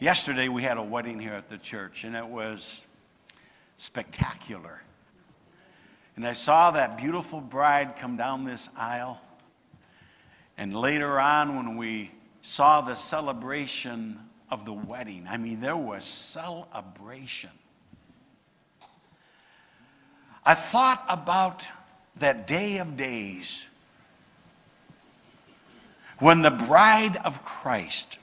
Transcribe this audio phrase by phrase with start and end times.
[0.00, 2.84] Yesterday we had a wedding here at the church, and it was
[3.76, 4.80] spectacular.
[6.14, 9.20] And I saw that beautiful bride come down this aisle.
[10.56, 14.20] And later on, when we saw the celebration
[14.52, 17.50] of the wedding, I mean, there was celebration.
[20.46, 21.66] I thought about
[22.16, 23.66] that day of days
[26.20, 28.18] when the bride of Christ,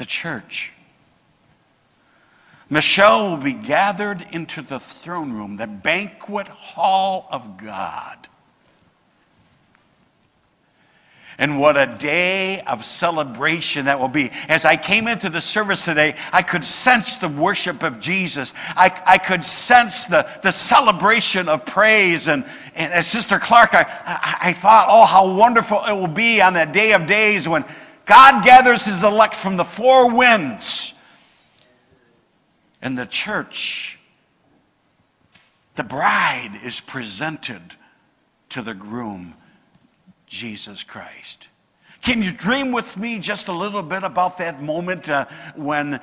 [0.00, 0.72] the church,
[2.70, 8.16] Michelle will be gathered into the throne room, the banquet hall of God.
[11.36, 14.30] And what a day of celebration that will be.
[14.48, 18.54] As I came into the service today, I could sense the worship of Jesus.
[18.68, 22.28] I, I could sense the, the celebration of praise.
[22.28, 26.40] And, and as Sister Clark, I, I, I thought, oh, how wonderful it will be
[26.40, 27.66] on that day of days when
[28.10, 30.94] God gathers his elect from the four winds.
[32.82, 34.00] And the church,
[35.76, 37.62] the bride, is presented
[38.48, 39.36] to the groom
[40.26, 41.50] Jesus Christ.
[42.02, 46.00] Can you dream with me just a little bit about that moment uh, when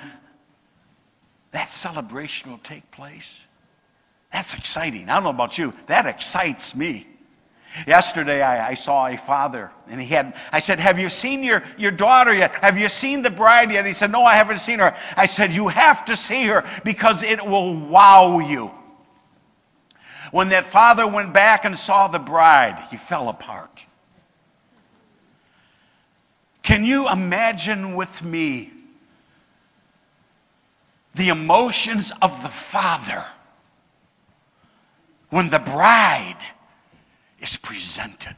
[1.52, 3.46] that celebration will take place?
[4.32, 5.10] That's exciting.
[5.10, 7.06] I don't know about you, that excites me.
[7.86, 11.64] Yesterday, I, I, saw a father, and he had, I said, Have you seen your,
[11.78, 12.56] your daughter yet?
[12.64, 13.86] Have you seen the bride yet?
[13.86, 14.96] He said, No, I haven't seen her.
[15.16, 18.72] I said, You have to see her because it will wow you.
[20.32, 23.86] When that father went back and saw the bride, he fell apart.
[26.64, 28.72] Can you imagine with me
[31.16, 33.26] the emotions of the father
[35.30, 36.38] when the bride
[37.40, 38.36] is presented?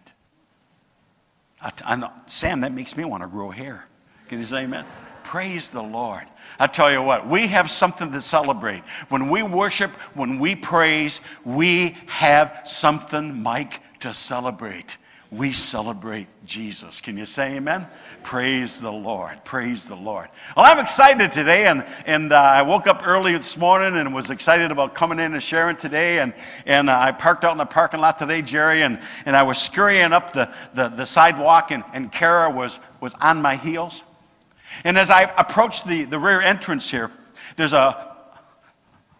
[1.61, 3.85] I, Sam, that makes me want to grow hair.
[4.27, 4.85] Can you say amen?
[5.23, 6.25] Praise the Lord.
[6.57, 8.81] I tell you what, we have something to celebrate.
[9.09, 14.97] When we worship, when we praise, we have something, Mike, to celebrate
[15.31, 17.01] we celebrate Jesus.
[17.01, 17.85] Can you say amen?
[18.23, 19.43] Praise the Lord.
[19.45, 20.27] Praise the Lord.
[20.57, 24.31] Well, I'm excited today, and, and uh, I woke up early this morning and was
[24.31, 26.19] excited about coming in and sharing today.
[26.19, 26.33] And,
[26.65, 29.59] and uh, I parked out in the parking lot today, Jerry, and, and I was
[29.59, 34.03] scurrying up the, the, the sidewalk, and, and Kara was, was on my heels.
[34.83, 37.11] And as I approached the, the rear entrance here,
[37.55, 38.15] there's a,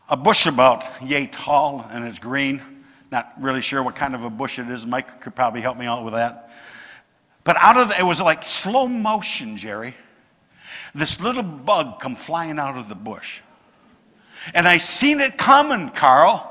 [0.09, 2.78] a bush about yay tall, and it's green.
[3.11, 4.85] Not really sure what kind of a bush it is.
[4.85, 6.51] Mike could probably help me out with that.
[7.43, 9.95] But out of the, it was like slow motion, Jerry.
[10.93, 13.41] This little bug come flying out of the bush.
[14.53, 16.45] And I seen it coming, Carl.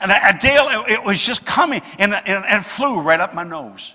[0.00, 3.34] And I, Dale, it, it, was just coming, and, and, and it flew right up
[3.34, 3.94] my nose.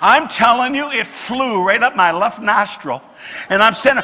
[0.00, 3.02] I'm telling you, it flew right up my left nostril.
[3.48, 4.02] And I'm sitting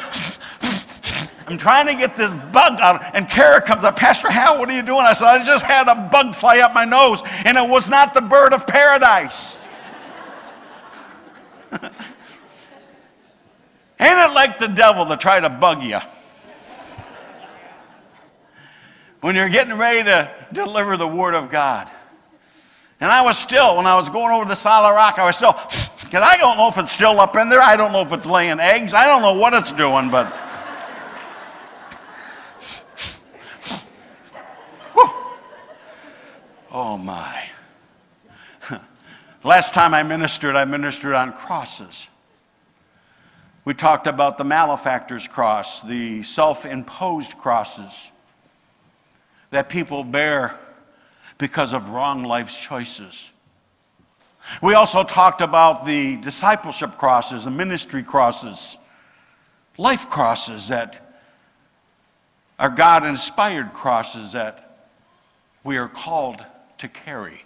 [1.47, 3.03] I'm trying to get this bug out.
[3.15, 5.01] And Kara comes up, Pastor Hal, what are you doing?
[5.01, 8.13] I said, I just had a bug fly up my nose, and it was not
[8.13, 9.59] the bird of paradise.
[13.99, 15.99] Ain't it like the devil to try to bug you?
[19.21, 21.89] When you're getting ready to deliver the word of God.
[22.99, 25.53] And I was still, when I was going over the solid rock, I was still,
[26.03, 27.61] because I don't know if it's still up in there.
[27.61, 28.93] I don't know if it's laying eggs.
[28.93, 30.33] I don't know what it's doing, but.
[36.77, 37.41] Oh my.
[39.45, 42.09] Last time I ministered, I ministered on crosses.
[43.63, 48.09] We talked about the malefactor's cross, the self imposed crosses
[49.51, 50.57] that people bear
[51.37, 53.31] because of wrong life choices.
[54.63, 58.79] We also talked about the discipleship crosses, the ministry crosses,
[59.77, 61.19] life crosses that
[62.57, 64.87] are God inspired crosses that
[65.63, 66.43] we are called
[66.79, 67.44] to carry.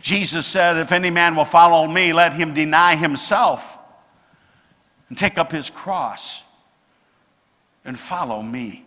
[0.00, 3.78] Jesus said, If any man will follow me, let him deny himself
[5.08, 6.42] and take up his cross
[7.84, 8.84] and follow me.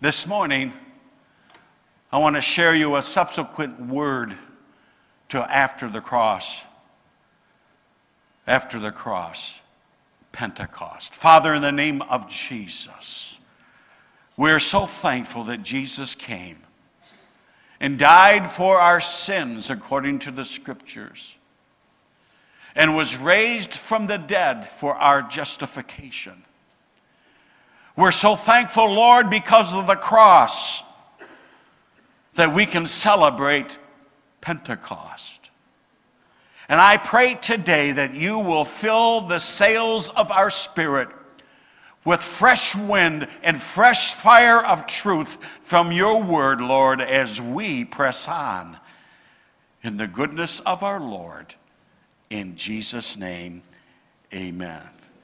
[0.00, 0.72] This morning,
[2.12, 4.36] I want to share you a subsequent word
[5.28, 6.62] to after the cross.
[8.46, 9.60] After the cross,
[10.32, 11.14] Pentecost.
[11.14, 13.38] Father, in the name of Jesus,
[14.36, 16.64] we're so thankful that Jesus came
[17.80, 21.36] and died for our sins according to the scriptures,
[22.74, 26.44] and was raised from the dead for our justification.
[27.96, 30.82] We're so thankful, Lord, because of the cross
[32.34, 33.78] that we can celebrate
[34.40, 35.50] Pentecost.
[36.68, 41.08] And I pray today that you will fill the sails of our spirit
[42.04, 48.26] with fresh wind and fresh fire of truth from your word, Lord, as we press
[48.28, 48.78] on
[49.82, 51.54] in the goodness of our Lord.
[52.30, 53.62] In Jesus' name,
[54.32, 54.82] amen.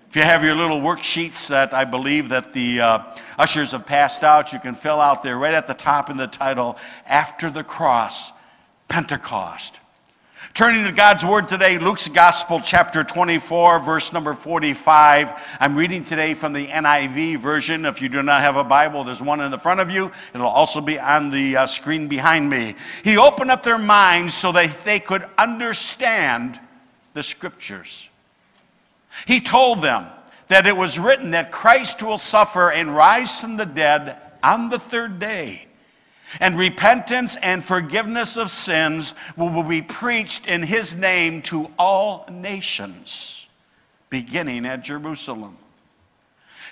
[0.08, 2.98] If you have your little worksheets that I believe that the uh,
[3.38, 6.26] ushers have passed out, you can fill out there right at the top in the
[6.26, 8.32] title, After the Cross,
[8.88, 9.80] Pentecost.
[10.56, 15.58] Turning to God's Word today, Luke's Gospel, chapter 24, verse number 45.
[15.60, 17.84] I'm reading today from the NIV version.
[17.84, 20.10] If you do not have a Bible, there's one in the front of you.
[20.32, 22.74] It'll also be on the uh, screen behind me.
[23.04, 26.58] He opened up their minds so that they could understand
[27.12, 28.08] the Scriptures.
[29.26, 30.06] He told them
[30.46, 34.78] that it was written that Christ will suffer and rise from the dead on the
[34.78, 35.65] third day
[36.40, 43.48] and repentance and forgiveness of sins will be preached in his name to all nations,
[44.10, 45.56] beginning at Jerusalem.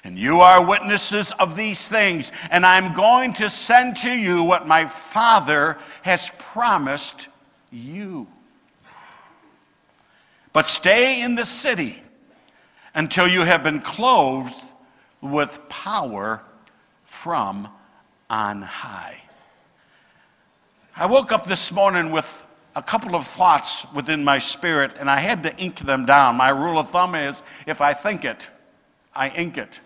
[0.02, 4.68] And you are witnesses of these things, and I'm going to send to you what
[4.68, 7.28] my Father has promised
[7.72, 8.26] you.
[10.52, 12.02] But stay in the city
[12.94, 14.54] until you have been clothed
[15.20, 16.42] with power
[17.02, 17.68] from
[18.28, 19.23] on high.
[20.96, 22.44] I woke up this morning with
[22.76, 26.37] a couple of thoughts within my spirit, and I had to ink them down.
[26.37, 28.49] My rule of thumb is if I think it,
[29.12, 29.81] I ink it.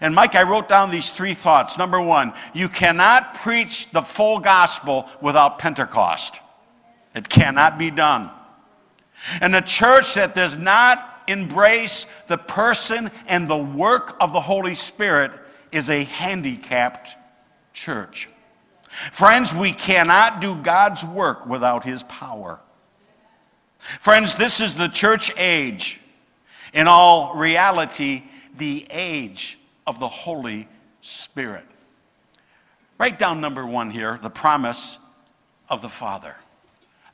[0.00, 1.78] And Mike, I wrote down these three thoughts.
[1.78, 6.40] Number one, you cannot preach the full gospel without Pentecost,
[7.14, 8.28] it cannot be done.
[9.40, 14.74] And a church that does not embrace the person and the work of the Holy
[14.74, 15.30] Spirit
[15.70, 17.14] is a handicapped
[17.72, 18.28] church.
[18.88, 22.60] Friends, we cannot do God's work without His power.
[23.78, 26.00] Friends, this is the church age.
[26.72, 28.24] In all reality,
[28.56, 30.68] the age of the Holy
[31.00, 31.64] Spirit.
[32.98, 34.98] Write down number one here the promise
[35.68, 36.36] of the Father.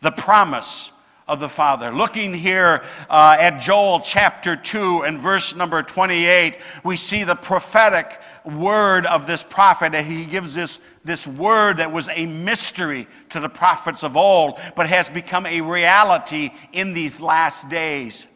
[0.01, 0.93] The promise
[1.29, 1.93] of the Father.
[1.93, 8.21] Looking here uh, at Joel chapter 2 and verse number 28, we see the prophetic
[8.45, 9.95] word of this prophet.
[9.95, 14.59] And he gives this, this word that was a mystery to the prophets of old,
[14.77, 18.27] but has become a reality in these last days.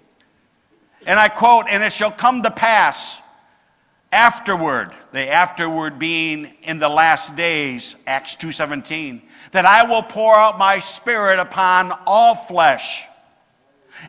[1.07, 3.21] And I quote, And it shall come to pass
[4.13, 9.23] afterward, the afterward being in the last days, Acts 2:17,
[9.53, 13.05] that I will pour out my spirit upon all flesh.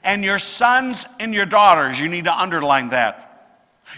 [0.04, 3.28] And your sons and your daughters, you need to underline that.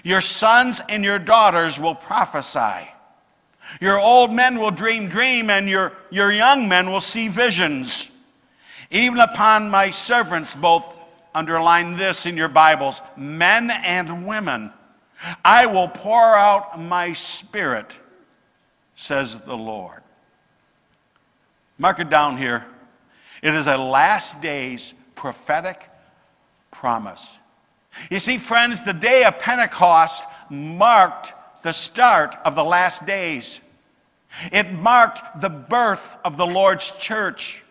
[0.04, 2.90] Your sons and your daughters will prophesy.
[3.82, 8.10] Your old men will dream dream and your, your young men will see visions.
[8.92, 11.02] Even upon my servants, both
[11.36, 14.74] underline this in your Bibles, men and women
[15.44, 17.98] I will pour out my spirit,
[18.96, 20.02] says the Lord.
[21.78, 22.66] Mark it down here.
[23.42, 25.90] It is a last days prophetic
[26.72, 27.38] promise.
[28.10, 31.34] You see, friends, the day of Pentecost marked
[31.64, 33.60] the start of the last days.
[34.52, 37.64] It marked the birth of the Lord's church.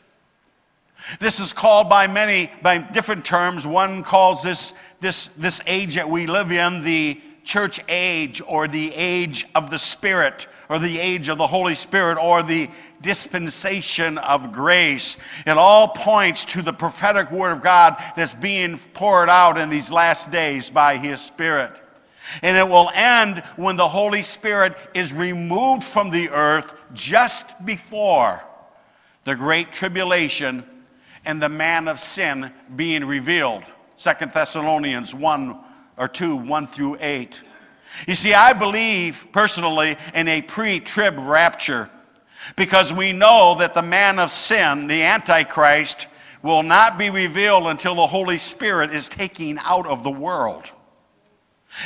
[1.20, 3.66] This is called by many, by different terms.
[3.66, 8.92] One calls this, this, this age that we live in the church age or the
[8.94, 12.68] age of the Spirit or the age of the Holy Spirit or the
[13.00, 15.16] dispensation of grace.
[15.46, 19.90] It all points to the prophetic word of God that's being poured out in these
[19.90, 21.72] last days by His Spirit.
[22.42, 28.44] And it will end when the Holy Spirit is removed from the earth just before
[29.24, 30.64] the great tribulation
[31.24, 33.64] and the man of sin being revealed.
[33.96, 35.64] Second Thessalonians 1
[35.98, 37.42] or 2, 1 through 8.
[38.06, 41.90] You see, I believe personally in a pre trib rapture
[42.56, 46.06] because we know that the man of sin, the Antichrist,
[46.42, 50.70] will not be revealed until the Holy Spirit is taken out of the world.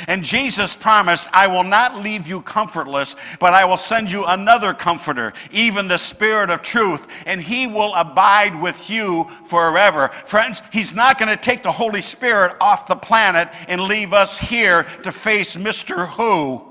[0.07, 4.73] And Jesus promised, I will not leave you comfortless, but I will send you another
[4.73, 10.09] comforter, even the Spirit of truth, and he will abide with you forever.
[10.09, 14.37] Friends, he's not going to take the Holy Spirit off the planet and leave us
[14.37, 16.07] here to face Mr.
[16.07, 16.65] Who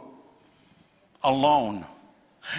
[1.22, 1.86] alone.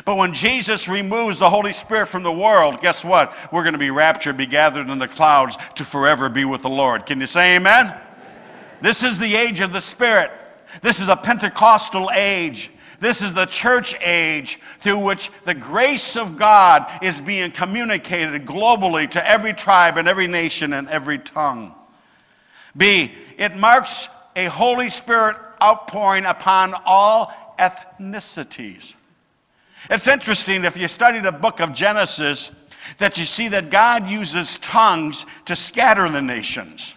[0.05, 3.35] But when Jesus removes the Holy Spirit from the world, guess what?
[3.51, 6.69] We're going to be raptured, be gathered in the clouds to forever be with the
[6.69, 7.05] Lord.
[7.05, 7.93] Can you say amen?
[8.81, 10.31] This is the age of the Spirit.
[10.81, 12.71] This is a Pentecostal age.
[12.99, 19.09] This is the church age through which the grace of God is being communicated globally
[19.09, 21.75] to every tribe and every nation and every tongue.
[22.77, 28.95] B, it marks a Holy Spirit outpouring upon all ethnicities.
[29.89, 32.51] It's interesting if you study the book of Genesis
[32.97, 36.95] that you see that God uses tongues to scatter the nations.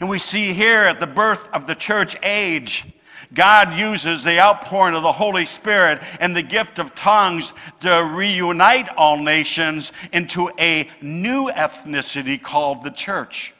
[0.00, 2.86] And we see here at the birth of the church age,
[3.34, 8.88] God uses the outpouring of the Holy Spirit and the gift of tongues to reunite
[8.96, 13.54] all nations into a new ethnicity called the church.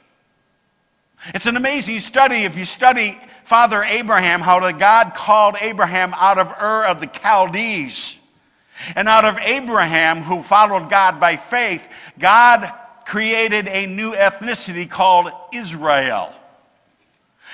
[1.33, 6.47] It's an amazing study if you study Father Abraham, how God called Abraham out of
[6.61, 8.19] Ur of the Chaldees.
[8.95, 12.71] And out of Abraham, who followed God by faith, God
[13.07, 16.33] created a new ethnicity called Israel.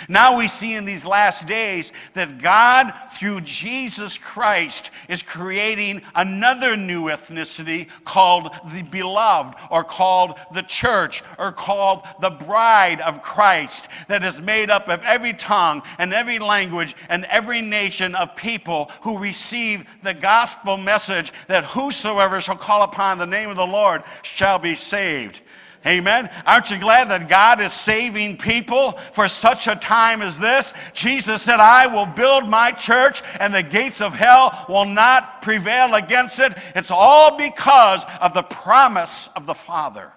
[0.10, 6.76] Now we see in these last days that God, through Jesus Christ, is creating another
[6.76, 13.88] new ethnicity called the beloved, or called the church, or called the bride of Christ,
[14.08, 18.92] that is made up of every tongue and every language and every nation of people
[19.02, 24.04] who receive the gospel message that whosoever shall call upon the name of the Lord
[24.22, 25.42] shall be saved.
[25.86, 26.30] Amen.
[26.46, 30.74] Aren't you glad that God is saving people for such a time as this?
[30.94, 35.96] Jesus said, I will build my church and the gates of hell will not prevail
[35.96, 36.54] against it.
[36.74, 40.14] It's all because of the promise of the Father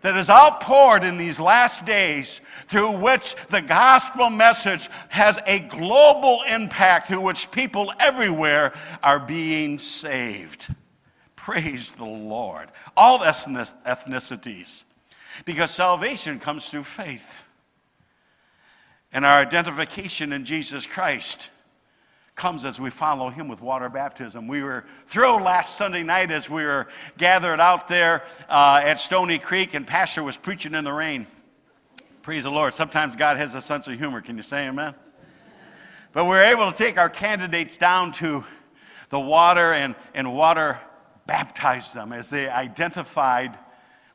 [0.00, 6.42] that is outpoured in these last days through which the gospel message has a global
[6.48, 10.72] impact through which people everywhere are being saved.
[11.48, 12.68] Praise the Lord.
[12.94, 14.84] All ethnicities.
[15.46, 17.48] Because salvation comes through faith.
[19.14, 21.48] And our identification in Jesus Christ
[22.34, 24.46] comes as we follow him with water baptism.
[24.46, 29.38] We were thrilled last Sunday night as we were gathered out there uh, at Stony
[29.38, 31.26] Creek, and Pastor was preaching in the rain.
[32.20, 32.74] Praise the Lord.
[32.74, 34.20] Sometimes God has a sense of humor.
[34.20, 34.94] Can you say amen?
[36.12, 38.44] But we were able to take our candidates down to
[39.08, 40.78] the water and, and water
[41.28, 43.56] baptized them as they identified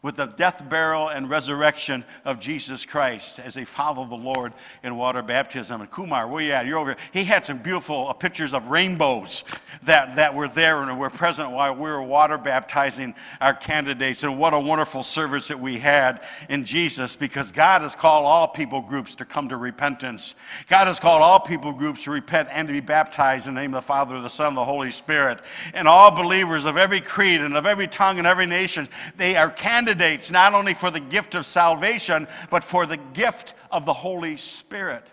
[0.03, 4.51] with the death, burial, and resurrection of Jesus Christ as they follow the Lord
[4.83, 5.79] in water baptism.
[5.79, 6.65] And Kumar, where you at?
[6.65, 6.99] You're over here.
[7.13, 9.45] He had some beautiful uh, pictures of rainbows
[9.83, 14.23] that, that were there and were present while we were water baptizing our candidates.
[14.23, 18.49] And what a wonderful service that we had in Jesus because God has called all
[18.49, 20.35] people groups to come to repentance.
[20.67, 23.73] God has called all people groups to repent and to be baptized in the name
[23.73, 25.39] of the Father, the Son, and the Holy Spirit.
[25.73, 29.49] And all believers of every creed and of every tongue and every nation, they are
[29.49, 33.93] candidates candidates not only for the gift of salvation, but for the gift of the
[33.93, 35.05] Holy Spirit.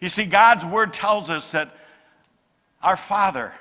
[0.00, 1.74] You see, God's word tells us that
[2.82, 3.54] our Father,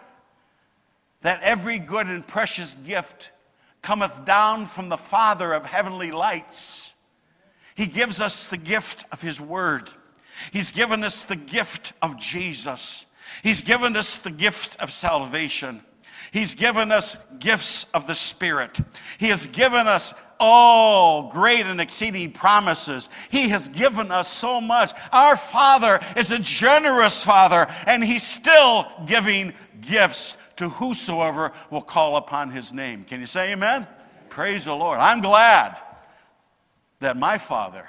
[1.21, 3.31] that every good and precious gift
[3.81, 6.93] cometh down from the Father of heavenly lights.
[7.75, 9.89] He gives us the gift of His Word.
[10.51, 13.05] He's given us the gift of Jesus.
[13.41, 15.81] He's given us the gift of salvation.
[16.31, 18.79] He's given us gifts of the Spirit.
[19.19, 23.09] He has given us all great and exceeding promises.
[23.29, 24.91] He has given us so much.
[25.11, 32.17] Our Father is a generous Father, and He's still giving gifts to whosoever will call
[32.17, 33.03] upon His name.
[33.03, 33.87] Can you say amen?
[34.29, 34.99] Praise the Lord.
[34.99, 35.77] I'm glad
[36.99, 37.87] that my Father,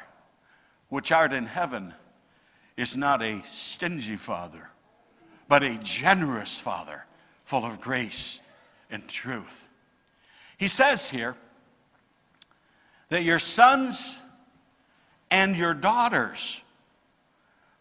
[0.88, 1.94] which art in heaven,
[2.76, 4.68] is not a stingy Father,
[5.48, 7.04] but a generous Father
[7.44, 8.40] full of grace
[8.90, 9.68] and truth.
[10.58, 11.34] He says here
[13.08, 14.18] that your sons
[15.30, 16.60] and your daughters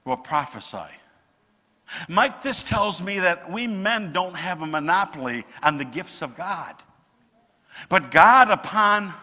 [0.06, 0.78] will prophesy.
[2.08, 6.36] Mike, this tells me that we men don't have a monopoly on the gifts of
[6.36, 6.76] God,
[7.90, 9.14] but God upon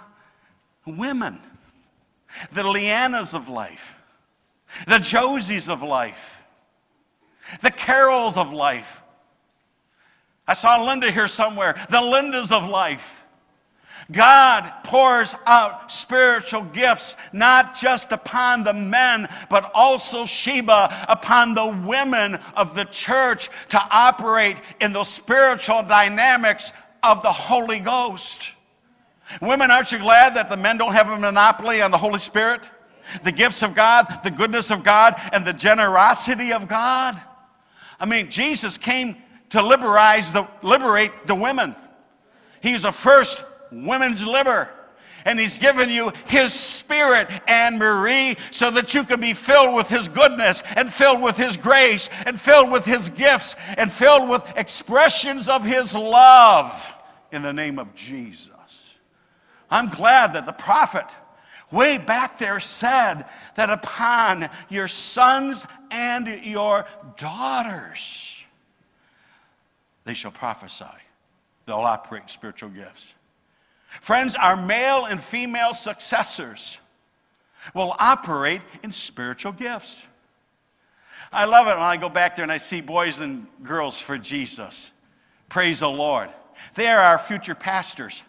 [0.87, 1.41] women,
[2.53, 3.95] the Leannas of life,
[4.87, 6.43] the Josies of life,
[7.61, 9.03] the Carols of life,
[10.51, 11.75] I saw Linda here somewhere.
[11.91, 13.20] The Lindas of life.
[14.13, 21.67] God pours out spiritual gifts not just upon the men, but also Sheba upon the
[21.87, 28.55] women of the church to operate in the spiritual dynamics of the Holy Ghost.
[29.41, 32.63] Women, aren't you glad that the men don't have a monopoly on the Holy Spirit?
[33.23, 37.21] The gifts of God, the goodness of God, and the generosity of God?
[37.99, 39.17] I mean, Jesus came
[39.51, 41.77] to liberate the, liberate the women.
[42.61, 44.69] He's the first women's liver.
[45.25, 49.89] And He's given you His Spirit, Anne Marie, so that you can be filled with
[49.89, 54.51] His goodness and filled with His grace and filled with His gifts and filled with
[54.57, 56.95] expressions of His love
[57.33, 58.97] in the name of Jesus.
[59.71, 61.07] I'm glad that the prophet
[61.71, 63.25] way back there said
[63.55, 66.87] that upon your sons and your
[67.17, 68.43] daughters,
[70.05, 70.85] they shall prophesy.
[71.67, 73.15] They'll operate spiritual gifts.
[74.01, 76.79] Friends, our male and female successors
[77.75, 80.07] will operate in spiritual gifts.
[81.33, 84.17] I love it when I go back there and I see boys and girls for
[84.19, 84.91] Jesus.
[85.49, 86.31] Praise the Lord.
[86.75, 88.23] They are our future pastors,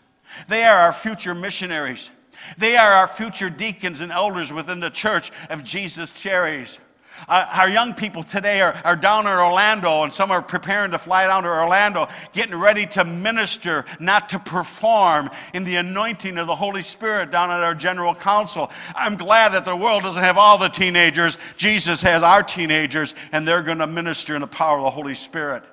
[0.48, 2.12] they are our future missionaries,
[2.58, 6.80] they are our future deacons and elders within the church of Jesus Cherries.
[7.28, 10.98] Uh, our young people today are, are down in Orlando, and some are preparing to
[10.98, 16.48] fly down to Orlando, getting ready to minister, not to perform in the anointing of
[16.48, 18.72] the Holy Spirit down at our general council.
[18.96, 21.38] I'm glad that the world doesn't have all the teenagers.
[21.58, 25.16] Jesus has our teenagers, and they're going to minister in the power of the Holy
[25.16, 25.64] Spirit.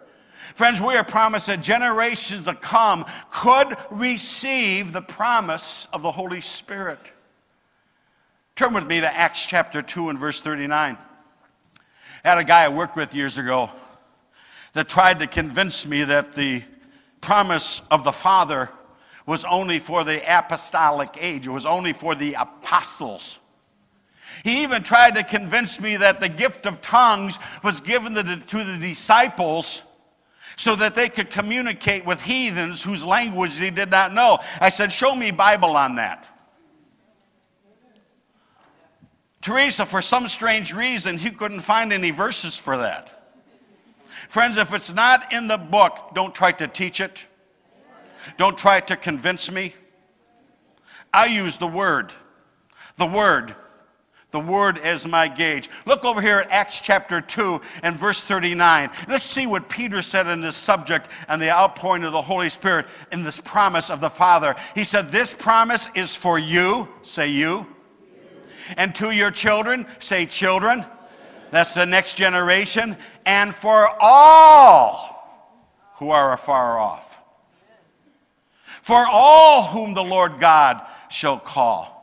[0.55, 6.41] Friends, we are promised that generations to come could receive the promise of the Holy
[6.41, 6.99] Spirit.
[8.57, 10.99] Turn with me to Acts chapter 2 and verse 39.
[12.25, 13.71] Had a guy I worked with years ago
[14.73, 16.63] that tried to convince me that the
[17.21, 18.71] promise of the Father
[19.27, 23.39] was only for the apostolic age, it was only for the apostles.
[24.45, 28.79] He even tried to convince me that the gift of tongues was given to the
[28.81, 29.83] disciples
[30.57, 34.39] so that they could communicate with heathens whose language they did not know.
[34.61, 36.27] I said, Show me Bible on that.
[39.49, 43.33] Teresa, for some strange reason, he couldn't find any verses for that.
[44.29, 47.27] Friends, if it's not in the book, don't try to teach it.
[48.37, 49.73] Don't try to convince me.
[51.15, 52.13] I use the word.
[52.97, 53.57] The word.
[54.33, 55.71] The word as my gauge.
[55.87, 58.91] Look over here at Acts chapter 2 and verse 39.
[59.09, 62.85] Let's see what Peter said in this subject and the outpouring of the Holy Spirit
[63.13, 64.55] in this promise of the Father.
[64.75, 66.87] He said, This promise is for you.
[67.01, 67.67] Say you
[68.77, 70.85] and to your children, say children,
[71.51, 75.19] that's the next generation, and for all
[75.95, 77.21] who are afar off.
[78.83, 81.98] For all whom the Lord God shall call.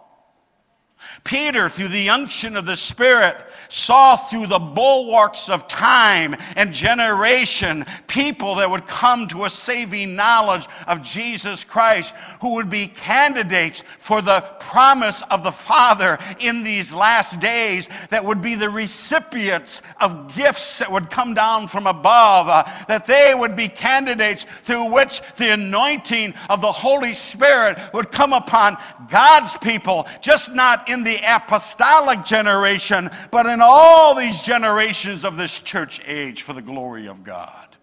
[1.25, 3.35] Peter, through the unction of the Spirit,
[3.67, 10.15] saw through the bulwarks of time and generation people that would come to a saving
[10.15, 16.61] knowledge of Jesus Christ, who would be candidates for the promise of the Father in
[16.61, 21.87] these last days, that would be the recipients of gifts that would come down from
[21.87, 27.79] above, uh, that they would be candidates through which the anointing of the Holy Spirit
[27.95, 28.77] would come upon
[29.09, 35.59] God's people, just not in the apostolic generation, but in all these generations of this
[35.59, 37.75] church age for the glory of God.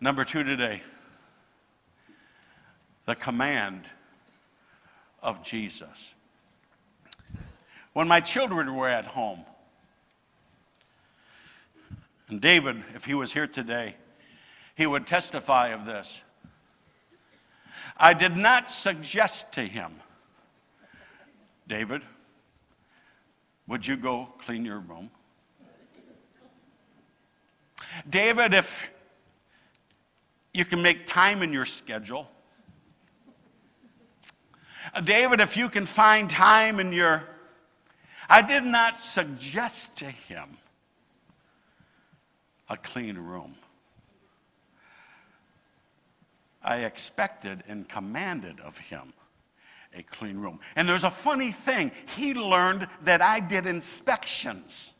[0.00, 0.82] Number two today
[3.04, 3.84] the command
[5.22, 6.14] of Jesus.
[7.94, 9.46] When my children were at home,
[12.28, 13.96] and David, if he was here today,
[14.74, 16.20] he would testify of this.
[17.96, 19.92] I did not suggest to him
[21.68, 22.02] David,
[23.66, 25.10] would you go clean your room?
[28.08, 28.90] David, if
[30.54, 32.28] you can make time in your schedule.
[35.04, 37.24] David, if you can find time in your.
[38.30, 40.56] I did not suggest to him
[42.68, 43.54] a clean room.
[46.62, 49.12] I expected and commanded of him
[49.94, 50.60] a clean room.
[50.76, 51.92] And there's a funny thing.
[52.16, 54.92] He learned that I did inspections.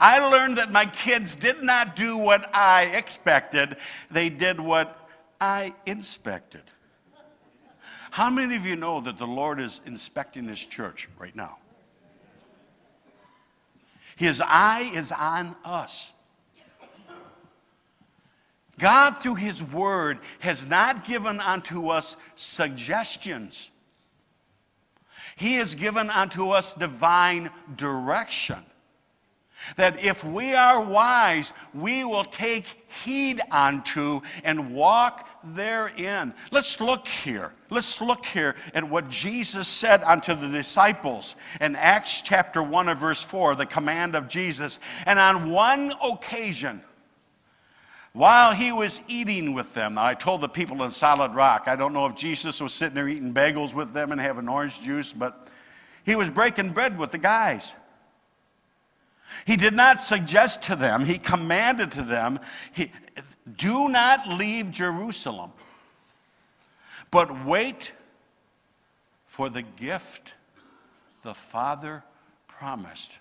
[0.00, 3.76] I learned that my kids did not do what I expected,
[4.10, 5.08] they did what
[5.40, 6.62] I inspected.
[8.10, 11.58] How many of you know that the Lord is inspecting this church right now?
[14.16, 16.12] His eye is on us.
[18.78, 23.70] God, through His Word, has not given unto us suggestions.
[25.36, 28.58] He has given unto us divine direction.
[29.76, 32.64] That if we are wise, we will take
[33.04, 36.32] heed unto and walk therein.
[36.50, 37.52] Let's look here.
[37.70, 42.98] Let's look here at what Jesus said unto the disciples in Acts chapter 1 and
[42.98, 44.80] verse 4, the command of Jesus.
[45.06, 46.82] And on one occasion,
[48.18, 49.96] while he was eating with them.
[49.96, 53.08] I told the people in Solid Rock, I don't know if Jesus was sitting there
[53.08, 55.46] eating bagels with them and having orange juice, but
[56.04, 57.74] he was breaking bread with the guys.
[59.46, 62.40] He did not suggest to them, he commanded to them,
[62.72, 62.90] he,
[63.56, 65.52] do not leave Jerusalem,
[67.12, 67.92] but wait
[69.26, 70.34] for the gift
[71.22, 72.02] the Father
[72.48, 73.20] promised.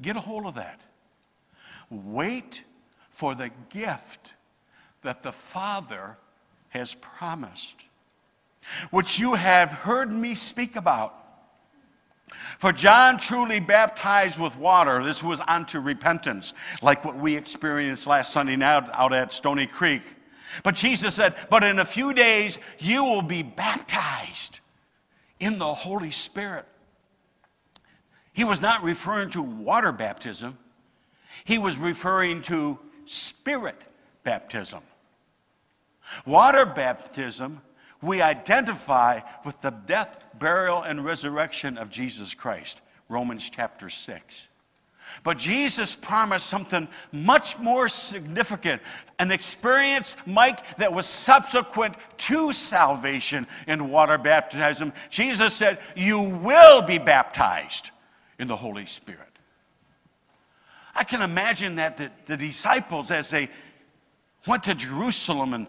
[0.00, 0.80] Get a hold of that.
[1.90, 2.64] Wait
[3.14, 4.34] for the gift
[5.02, 6.18] that the Father
[6.70, 7.86] has promised,
[8.90, 11.14] which you have heard me speak about.
[12.58, 15.04] For John truly baptized with water.
[15.04, 20.02] This was unto repentance, like what we experienced last Sunday night out at Stony Creek.
[20.64, 24.60] But Jesus said, But in a few days you will be baptized
[25.38, 26.66] in the Holy Spirit.
[28.32, 30.58] He was not referring to water baptism,
[31.44, 33.80] he was referring to spirit
[34.22, 34.82] baptism.
[36.26, 37.62] Water baptism,
[38.02, 42.82] we identify with the death, burial, and resurrection of Jesus Christ.
[43.08, 44.48] Romans chapter 6.
[45.22, 48.82] But Jesus promised something much more significant
[49.18, 54.92] an experience, Mike, that was subsequent to salvation in water baptism.
[55.10, 57.90] Jesus said, You will be baptized
[58.38, 59.33] in the Holy Spirit.
[60.94, 63.48] I can imagine that the, the disciples, as they
[64.46, 65.66] went to Jerusalem and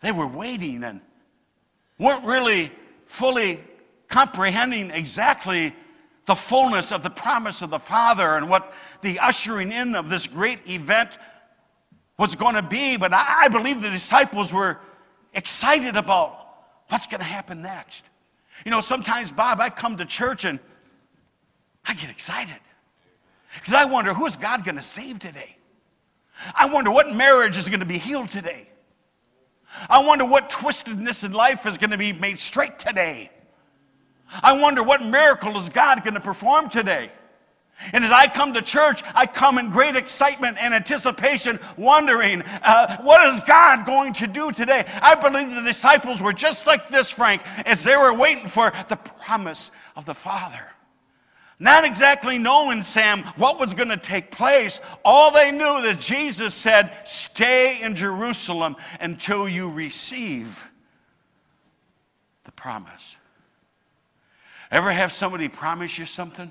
[0.00, 1.00] they were waiting and
[1.98, 2.70] weren't really
[3.06, 3.62] fully
[4.08, 5.74] comprehending exactly
[6.26, 10.26] the fullness of the promise of the Father and what the ushering in of this
[10.26, 11.18] great event
[12.18, 12.96] was going to be.
[12.96, 14.78] But I believe the disciples were
[15.34, 16.46] excited about
[16.88, 18.04] what's going to happen next.
[18.64, 20.60] You know, sometimes, Bob, I come to church and
[21.86, 22.58] I get excited.
[23.54, 25.56] Because I wonder who is God going to save today?
[26.54, 28.68] I wonder what marriage is going to be healed today.
[29.88, 33.30] I wonder what twistedness in life is going to be made straight today.
[34.42, 37.10] I wonder what miracle is God going to perform today.
[37.92, 42.98] And as I come to church, I come in great excitement and anticipation, wondering, uh,
[42.98, 44.84] what is God going to do today?
[45.02, 48.96] I believe the disciples were just like this, Frank, as they were waiting for the
[48.96, 50.69] promise of the Father.
[51.62, 54.80] Not exactly knowing, Sam, what was going to take place.
[55.04, 60.66] All they knew that Jesus said, Stay in Jerusalem until you receive
[62.44, 63.18] the promise.
[64.70, 66.50] Ever have somebody promise you something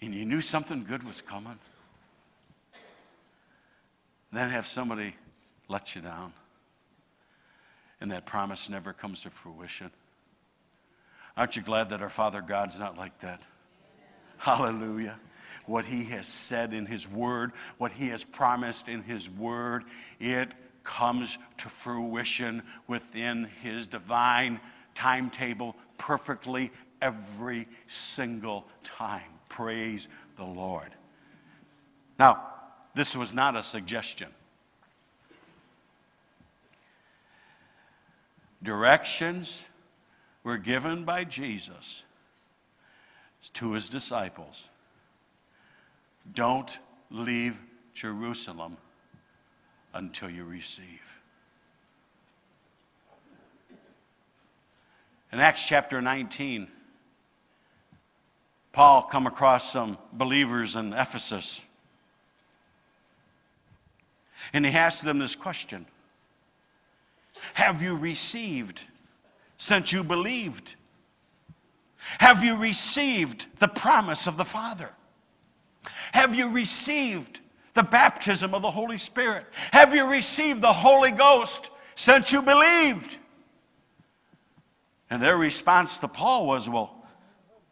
[0.00, 1.58] and you knew something good was coming?
[4.32, 5.14] Then have somebody
[5.68, 6.32] let you down
[8.00, 9.90] and that promise never comes to fruition?
[11.36, 13.40] Aren't you glad that our Father God's not like that?
[14.38, 15.18] Hallelujah.
[15.66, 19.84] What He has said in His Word, what He has promised in His Word,
[20.18, 24.60] it comes to fruition within His divine
[24.94, 26.70] timetable perfectly
[27.02, 29.22] every single time.
[29.48, 30.94] Praise the Lord.
[32.18, 32.42] Now,
[32.94, 34.28] this was not a suggestion.
[38.62, 39.64] Directions
[40.42, 42.04] were given by Jesus
[43.54, 44.70] to his disciples
[46.34, 46.78] don't
[47.10, 47.60] leave
[47.94, 48.76] Jerusalem
[49.94, 51.02] until you receive.
[55.32, 56.68] In Acts chapter 19,
[58.72, 61.64] Paul come across some believers in Ephesus.
[64.52, 65.86] And he asked them this question
[67.54, 68.84] Have you received
[69.60, 70.74] since you believed?
[72.18, 74.90] Have you received the promise of the Father?
[76.12, 77.40] Have you received
[77.74, 79.44] the baptism of the Holy Spirit?
[79.72, 83.18] Have you received the Holy Ghost since you believed?
[85.10, 87.04] And their response to Paul was, Well,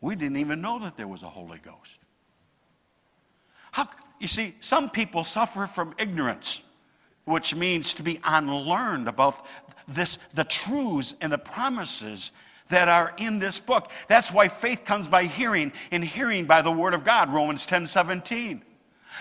[0.03, 2.01] we didn't even know that there was a Holy Ghost.
[3.73, 3.89] How,
[4.21, 6.63] you see, some people suffer from ignorance,
[7.29, 9.45] which means to be unlearned about
[9.87, 12.33] this, the truths and the promises
[12.69, 13.91] that are in this book.
[14.09, 17.87] That's why faith comes by hearing, and hearing by the word of God, Romans 10
[17.87, 18.63] 17.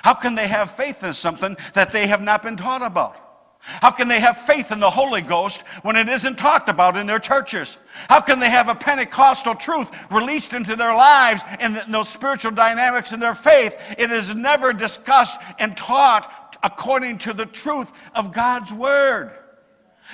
[0.04, 3.24] How can they have faith in something that they have not been taught about?
[3.60, 7.08] How can they have faith in the Holy Ghost when it isn't talked about in
[7.08, 7.78] their churches?
[8.08, 13.12] How can they have a Pentecostal truth released into their lives and those spiritual dynamics
[13.12, 13.96] in their faith?
[13.98, 19.32] It is never discussed and taught according to the truth of God's Word.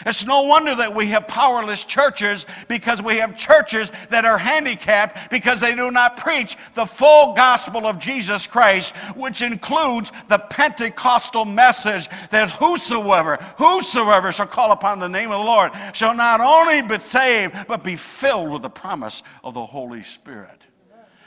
[0.06, 5.30] It's no wonder that we have powerless churches because we have churches that are handicapped
[5.30, 11.46] because they do not preach the full gospel of Jesus Christ, which includes the Pentecostal
[11.46, 16.82] message that whosoever, whosoever shall call upon the name of the Lord shall not only
[16.82, 20.66] be saved, but be filled with the promise of the Holy Spirit.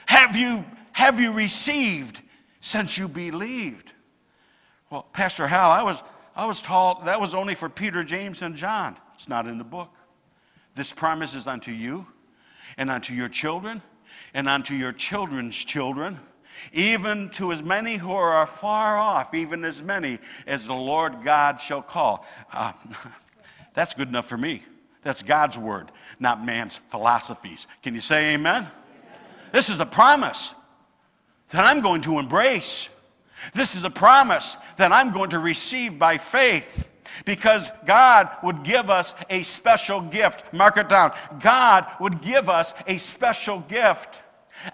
[0.06, 2.20] Have you, have you received
[2.60, 3.92] since you believed?
[4.90, 6.02] Well, Pastor Hal, I was
[6.34, 8.96] I was taught that was only for Peter, James, and John.
[9.14, 9.90] It's not in the book.
[10.74, 12.06] This promise is unto you
[12.76, 13.82] and unto your children
[14.34, 16.18] and unto your children's children,
[16.72, 21.60] even to as many who are far off, even as many as the Lord God
[21.60, 22.26] shall call.
[22.52, 22.72] Uh,
[23.74, 24.62] that's good enough for me.
[25.02, 27.66] That's God's word, not man's philosophies.
[27.82, 28.56] Can you say amen?
[28.56, 28.70] amen?
[29.52, 30.54] This is the promise
[31.50, 32.90] that I'm going to embrace.
[33.54, 36.88] This is a promise that I'm going to receive by faith
[37.24, 40.52] because God would give us a special gift.
[40.52, 41.12] Mark it down.
[41.40, 44.22] God would give us a special gift,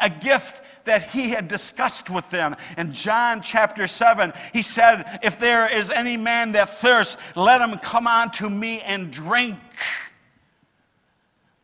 [0.00, 2.56] a gift that he had discussed with them.
[2.76, 7.78] In John chapter 7, he said, If there is any man that thirsts, let him
[7.78, 9.58] come unto me and drink.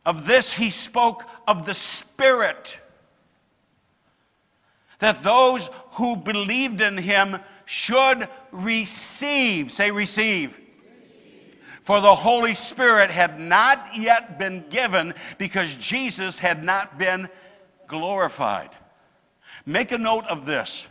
[0.05, 2.79] Of this he spoke of the Spirit
[4.99, 9.71] that those who believed in him should receive.
[9.71, 10.59] Say, receive.
[11.81, 17.27] For the Holy Spirit had not yet been given because Jesus had not been
[17.87, 18.69] glorified.
[19.65, 20.87] Make a note of this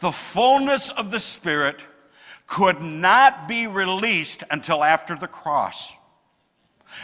[0.00, 1.82] the fullness of the Spirit
[2.46, 5.96] could not be released until after the cross.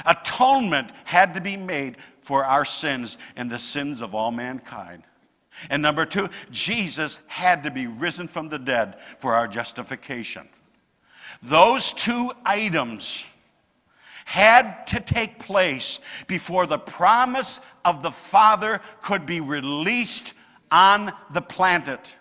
[0.06, 5.02] Atonement had to be made for our sins and the sins of all mankind.
[5.70, 10.48] And number two, Jesus had to be risen from the dead for our justification.
[11.42, 13.26] Those two items
[14.24, 20.34] had to take place before the promise of the Father could be released
[20.70, 22.16] on the planet.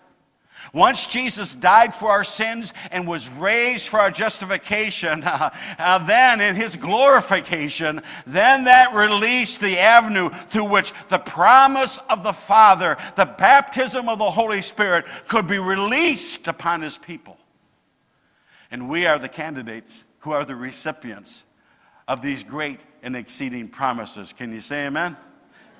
[0.72, 6.40] Once Jesus died for our sins and was raised for our justification, uh, uh, then
[6.40, 12.96] in his glorification, then that released the avenue through which the promise of the Father,
[13.16, 17.36] the baptism of the Holy Spirit, could be released upon his people.
[18.70, 21.44] And we are the candidates who are the recipients
[22.08, 24.32] of these great and exceeding promises.
[24.32, 25.16] Can you say amen?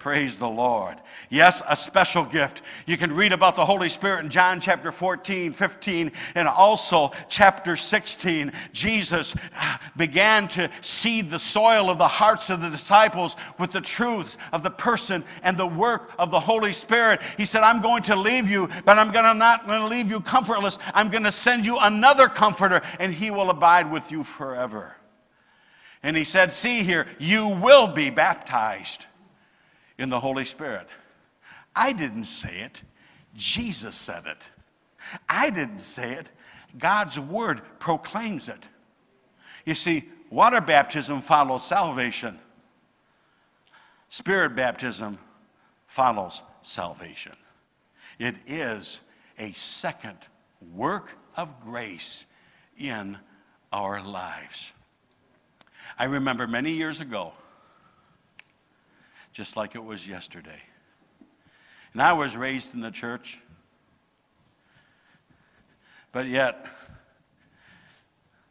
[0.04, 0.98] Praise the Lord.
[1.30, 2.60] Yes, a special gift.
[2.86, 7.74] You can read about the Holy Spirit in John chapter 14, 15, and also chapter
[7.74, 8.52] 16.
[8.74, 13.80] Jesus uh, began to seed the soil of the hearts of the disciples with the
[13.80, 17.22] truths of the person and the work of the Holy Spirit.
[17.38, 20.20] He said, I'm going to leave you, but I'm to not going to leave you
[20.20, 20.78] comfortless.
[20.92, 24.98] I'm going to send you another comforter, and he will abide with you forever.
[26.02, 29.06] And he said, See here, you will be baptized
[29.98, 30.86] in the Holy Spirit.
[31.74, 32.82] I didn't say it,
[33.34, 34.48] Jesus said it.
[35.28, 36.30] I didn't say it,
[36.78, 38.68] God's Word proclaims it.
[39.64, 42.38] You see, water baptism follows salvation,
[44.08, 45.18] Spirit baptism
[45.86, 47.32] follows salvation.
[48.18, 49.00] It is
[49.38, 50.18] a second
[50.72, 52.24] work of grace
[52.78, 53.18] in
[53.72, 54.72] our lives.
[55.98, 57.32] I remember many years ago,
[59.34, 60.62] just like it was yesterday.
[61.92, 63.38] And I was raised in the church,
[66.12, 66.66] but yet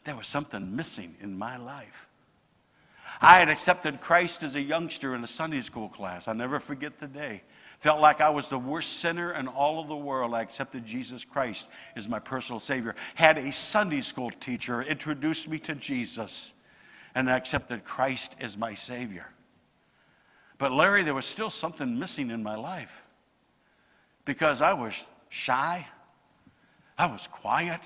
[0.03, 2.07] there was something missing in my life.
[3.21, 6.27] I had accepted Christ as a youngster in a Sunday school class.
[6.27, 7.43] I'll never forget the day.
[7.79, 10.33] Felt like I was the worst sinner in all of the world.
[10.33, 12.95] I accepted Jesus Christ as my personal Savior.
[13.15, 16.51] Had a Sunday school teacher introduce me to Jesus,
[17.15, 19.32] and I accepted Christ as my Savior.
[20.57, 23.03] But Larry, there was still something missing in my life
[24.25, 25.85] because I was shy,
[26.97, 27.81] I was quiet,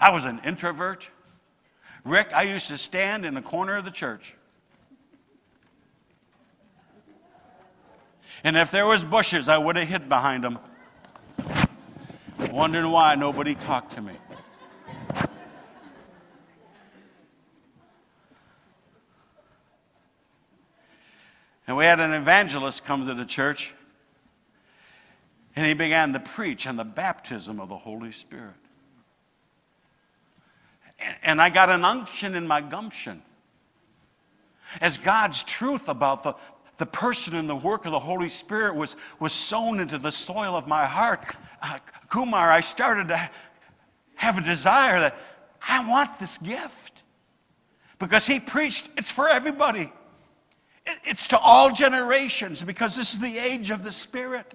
[0.00, 1.10] I was an introvert.
[2.04, 4.34] Rick, I used to stand in the corner of the church.
[8.44, 10.58] And if there was bushes, I would have hid behind them,
[12.52, 14.12] wondering why nobody talked to me.
[21.68, 23.74] And we had an evangelist come to the church,
[25.54, 28.54] and he began to preach on the baptism of the Holy Spirit.
[31.22, 33.22] And I got an unction in my gumption.
[34.80, 36.34] As God's truth about the,
[36.78, 40.56] the person and the work of the Holy Spirit was, was sown into the soil
[40.56, 41.78] of my heart, uh,
[42.08, 43.30] Kumar, I started to
[44.14, 45.18] have a desire that
[45.68, 47.02] I want this gift.
[47.98, 49.92] Because he preached, it's for everybody.
[51.04, 54.54] It's to all generations because this is the age of the Spirit.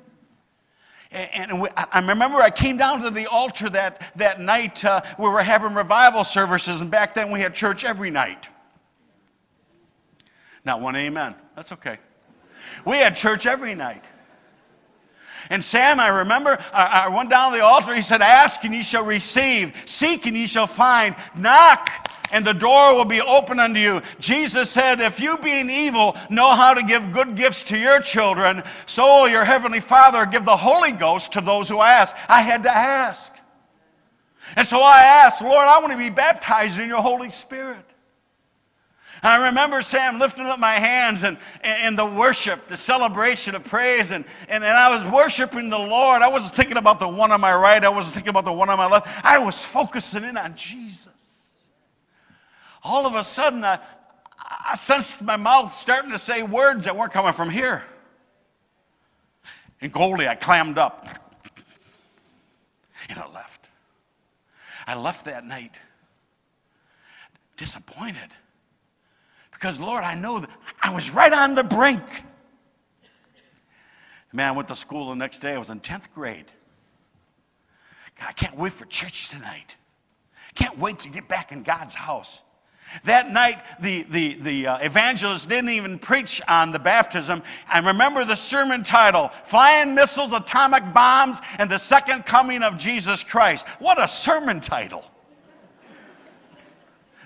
[1.11, 5.43] And I remember I came down to the altar that, that night uh, we were
[5.43, 8.49] having revival services, and back then we had church every night.
[10.65, 11.35] Not one amen.
[11.55, 11.97] That's okay.
[12.83, 14.03] We had church every night.
[15.49, 17.93] And Sam, I remember, I, I went down to the altar.
[17.93, 22.53] He said, Ask and ye shall receive, seek and ye shall find, knock and the
[22.53, 24.01] door will be open unto you.
[24.19, 28.63] Jesus said, If you, being evil, know how to give good gifts to your children,
[28.87, 32.15] so will your heavenly Father give the Holy Ghost to those who ask.
[32.27, 33.37] I had to ask.
[34.57, 37.85] And so I asked, Lord, I want to be baptized in your Holy Spirit.
[39.21, 43.63] And I remember Sam lifting up my hands and, and the worship, the celebration of
[43.63, 44.11] praise.
[44.11, 46.23] And, and, and I was worshiping the Lord.
[46.23, 48.69] I wasn't thinking about the one on my right, I wasn't thinking about the one
[48.69, 49.23] on my left.
[49.23, 51.22] I was focusing in on Jesus.
[52.83, 53.79] All of a sudden, I,
[54.69, 57.83] I sensed my mouth starting to say words that weren't coming from here.
[59.81, 61.07] And Goldie, I clammed up.
[63.09, 63.67] And I left.
[64.87, 65.77] I left that night
[67.57, 68.29] disappointed.
[69.51, 70.49] Because, Lord, I know that
[70.81, 72.03] I was right on the brink.
[74.33, 75.53] Man, I went to school the next day.
[75.53, 76.45] I was in 10th grade.
[78.19, 79.77] God, I can't wait for church tonight.
[80.55, 82.43] Can't wait to get back in God's house.
[83.03, 87.41] That night, the, the, the uh, evangelist didn't even preach on the baptism.
[87.73, 93.23] And remember the sermon title Flying Missiles, Atomic Bombs, and the Second Coming of Jesus
[93.23, 93.67] Christ.
[93.79, 95.03] What a sermon title!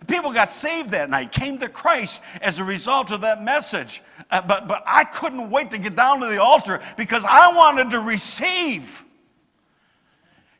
[0.07, 4.01] People got saved that night, came to Christ as a result of that message.
[4.31, 7.89] Uh, but, but I couldn't wait to get down to the altar because I wanted
[7.89, 9.03] to receive.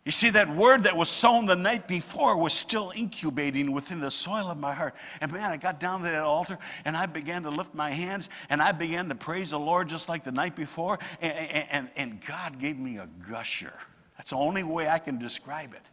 [0.08, 4.10] You see, that word that was sown the night before was still incubating within the
[4.10, 4.96] soil of my heart.
[5.20, 8.30] And man, I got down to that altar and I began to lift my hands
[8.50, 10.98] and I began to praise the Lord just like the night before.
[11.22, 13.74] And, and, and God gave me a gusher.
[14.16, 15.84] That's the only way I can describe it.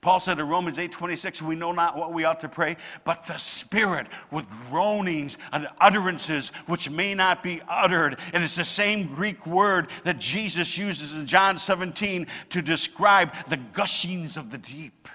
[0.00, 3.26] Paul said in Romans 8 26, we know not what we ought to pray, but
[3.26, 8.18] the Spirit with groanings and utterances which may not be uttered.
[8.32, 13.56] And it's the same Greek word that Jesus uses in John 17 to describe the
[13.56, 15.08] gushings of the deep.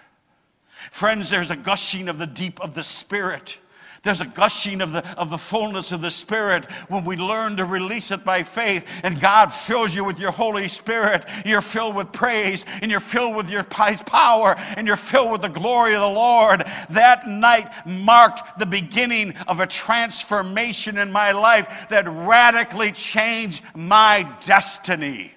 [0.92, 3.60] Friends, there's a gushing of the deep of the Spirit.
[4.04, 7.64] There's a gushing of the, of the fullness of the Spirit when we learn to
[7.64, 11.26] release it by faith and God fills you with your Holy Spirit.
[11.46, 15.48] You're filled with praise and you're filled with your power and you're filled with the
[15.48, 16.66] glory of the Lord.
[16.90, 24.30] That night marked the beginning of a transformation in my life that radically changed my
[24.46, 25.34] destiny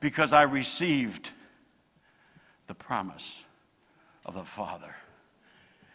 [0.00, 1.30] because I received
[2.66, 3.46] the promise
[4.26, 4.94] of the Father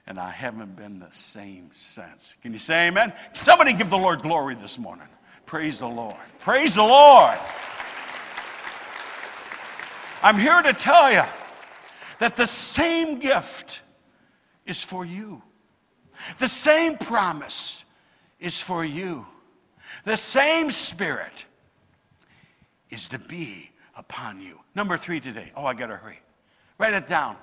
[0.08, 2.36] and I haven't been the same since.
[2.42, 3.13] Can you say amen?
[3.34, 5.08] Somebody give the Lord glory this morning.
[5.46, 6.16] Praise the Lord.
[6.39, 7.38] Praise the Lord.
[10.22, 11.24] I'm here to tell you
[12.20, 13.82] that the same gift
[14.66, 15.42] is for you.
[16.39, 17.84] The same promise
[18.39, 19.26] is for you.
[20.06, 21.46] The same spirit
[22.89, 24.60] is to be upon you.
[24.76, 25.52] Number three today.
[25.56, 26.20] Oh, I got to hurry.
[26.78, 27.38] Write it down.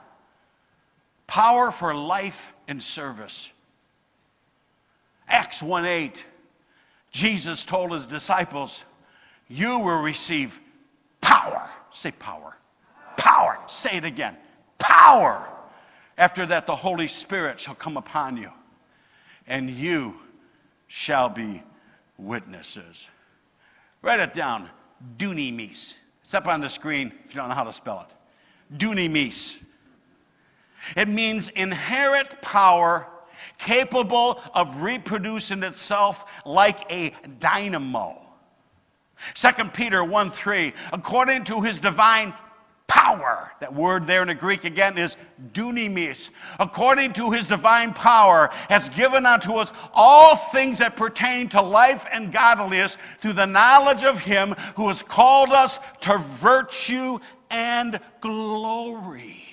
[1.31, 3.53] Power for life and service.
[5.29, 6.27] Acts 1 8,
[7.13, 8.85] Jesus told his disciples,
[9.47, 10.61] You will receive
[11.21, 11.71] power.
[11.93, 12.57] Say power.
[13.17, 13.61] Power.
[13.69, 14.37] Say it again.
[14.81, 15.49] Power.
[16.19, 18.51] After that, the Holy Spirit shall come upon you,
[19.47, 20.17] and you
[20.89, 21.63] shall be
[22.19, 23.09] witnesses.
[24.03, 24.69] Write it down.
[25.17, 25.95] Dunamis.
[26.23, 28.77] It's up on the screen if you don't know how to spell it.
[28.77, 29.61] Dunamis.
[30.97, 33.07] It means inherent power
[33.59, 38.21] capable of reproducing itself like a dynamo.
[39.35, 42.33] 2 Peter 1 3, according to his divine
[42.87, 43.53] power.
[43.61, 45.17] That word there in the Greek again is
[45.53, 46.31] dunamis.
[46.59, 52.07] According to his divine power, has given unto us all things that pertain to life
[52.11, 57.19] and godliness through the knowledge of him who has called us to virtue
[57.51, 59.50] and glory.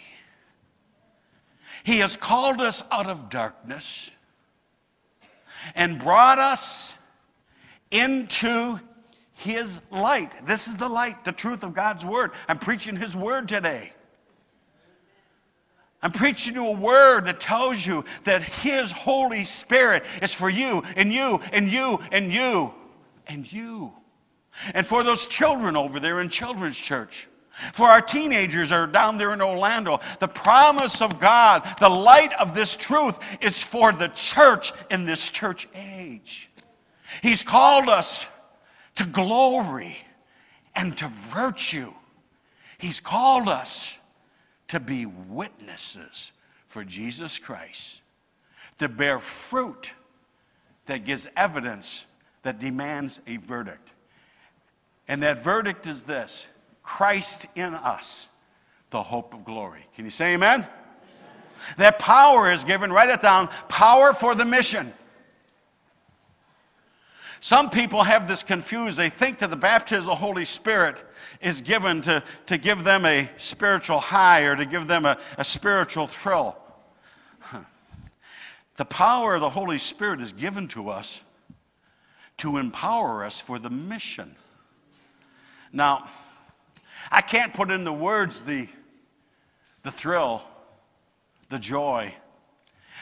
[1.88, 4.12] He has called us out of darkness
[5.74, 6.98] and brought us
[7.92, 8.78] into
[9.32, 10.36] His light.
[10.46, 12.32] This is the light, the truth of God's Word.
[12.50, 13.94] I'm preaching His Word today.
[16.04, 20.84] I'm preaching you a word that tells you that His Holy Spirit is for you
[20.98, 22.74] and you and you and you
[23.28, 23.94] and you.
[24.74, 27.30] And for those children over there in children's church,
[27.74, 32.54] For our teenagers are down there in Orlando, the promise of God, the light of
[32.54, 36.52] this truth is for the church in this church age.
[37.24, 38.28] He's called us
[38.96, 39.98] to glory
[40.76, 41.92] and to virtue.
[42.78, 43.98] He's called us
[44.68, 46.34] to be witnesses
[46.68, 48.02] for Jesus Christ,
[48.78, 49.94] to bear fruit
[50.86, 52.06] that gives evidence
[52.44, 53.94] that demands a verdict.
[55.08, 56.48] And that verdict is this
[56.88, 58.30] Christ in us,
[58.92, 59.86] the hope of glory.
[59.94, 60.62] Can you say amen?
[60.62, 60.68] amen?
[61.76, 64.94] That power is given, write it down power for the mission.
[67.42, 68.98] Some people have this confused.
[68.98, 71.04] They think that the baptism of the Holy Spirit
[71.42, 75.44] is given to, to give them a spiritual high or to give them a, a
[75.44, 76.58] spiritual thrill.
[78.78, 81.22] The power of the Holy Spirit is given to us
[82.38, 84.36] to empower us for the mission.
[85.74, 86.08] Now,
[87.12, 88.68] I can't put in the words the,
[89.84, 90.44] the thrill,
[91.50, 92.14] the joy,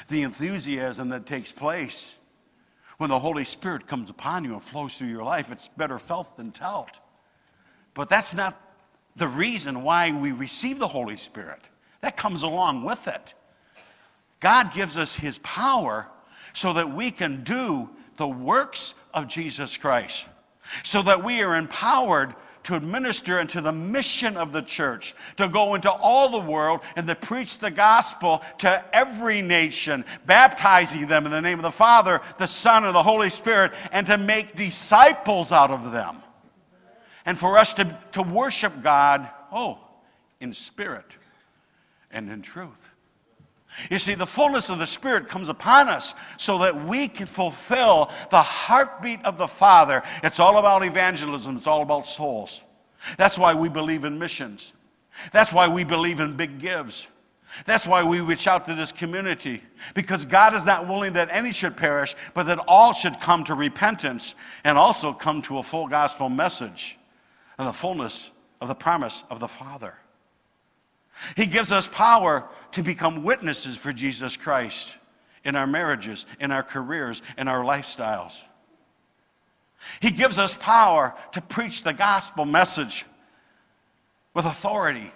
[0.08, 2.18] the enthusiasm that takes place
[2.97, 5.51] when the Holy Spirit comes upon you and flows through your life.
[5.51, 6.89] It's better felt than told.
[7.93, 8.62] But that's not
[9.16, 11.60] the reason why we receive the Holy Spirit.
[12.01, 13.34] That comes along with it.
[14.39, 16.08] God gives us His power
[16.53, 20.26] so that we can do the works of Jesus Christ,
[20.84, 22.36] so that we are empowered
[22.66, 27.07] to administer into the mission of the church, to go into all the world and
[27.07, 32.22] to preach the gospel to every nation, baptizing them in the name of the Father,
[32.38, 36.22] the Son, and the Holy Spirit, and to make disciples out of them.
[37.26, 39.80] And for us to, to worship God, oh,
[40.39, 41.05] in spirit
[42.11, 42.89] and in truth.
[43.89, 48.11] You see, the fullness of the Spirit comes upon us so that we can fulfill
[48.30, 50.01] the heartbeat of the Father.
[50.23, 52.61] It's all about evangelism, it's all about souls.
[53.17, 54.73] That's why we believe in missions.
[55.32, 57.07] That's why we believe in big gives.
[57.63, 59.61] That's why we reach out to this community.
[59.93, 63.53] Because God is not willing that any should perish, but that all should come to
[63.53, 66.97] repentance and also come to a full gospel message
[67.57, 69.95] and the fullness of the promise of the Father.
[71.36, 74.97] He gives us power to become witnesses for Jesus Christ
[75.43, 78.41] in our marriages, in our careers, in our lifestyles.
[80.01, 83.05] He gives us power to preach the gospel message
[84.34, 85.11] with authority,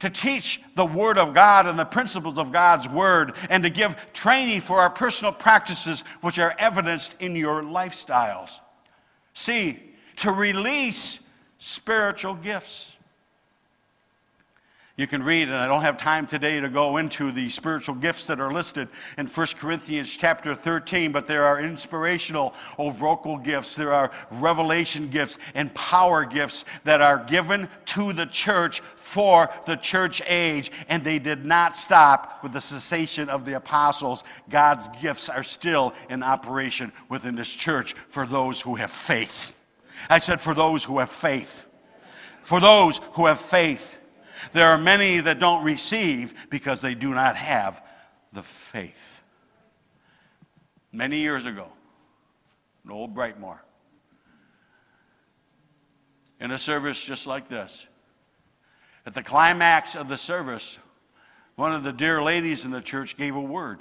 [0.00, 3.96] to teach the Word of God and the principles of God's Word, and to give
[4.12, 8.60] training for our personal practices, which are evidenced in your lifestyles.
[9.32, 9.80] See,
[10.16, 11.20] to release
[11.58, 12.91] spiritual gifts.
[14.98, 18.26] You can read, and I don't have time today to go into the spiritual gifts
[18.26, 23.74] that are listed in 1 Corinthians chapter 13, but there are inspirational or vocal gifts,
[23.74, 29.76] there are revelation gifts, and power gifts that are given to the church for the
[29.76, 34.24] church age, and they did not stop with the cessation of the apostles.
[34.50, 39.56] God's gifts are still in operation within this church for those who have faith.
[40.10, 41.64] I said, for those who have faith.
[42.42, 44.00] For those who have faith.
[44.50, 47.82] There are many that don't receive because they do not have
[48.32, 49.22] the faith.
[50.92, 51.68] Many years ago,
[52.84, 53.58] in old Brightmoor,
[56.40, 57.86] in a service just like this,
[59.06, 60.78] at the climax of the service,
[61.56, 63.80] one of the dear ladies in the church gave a word.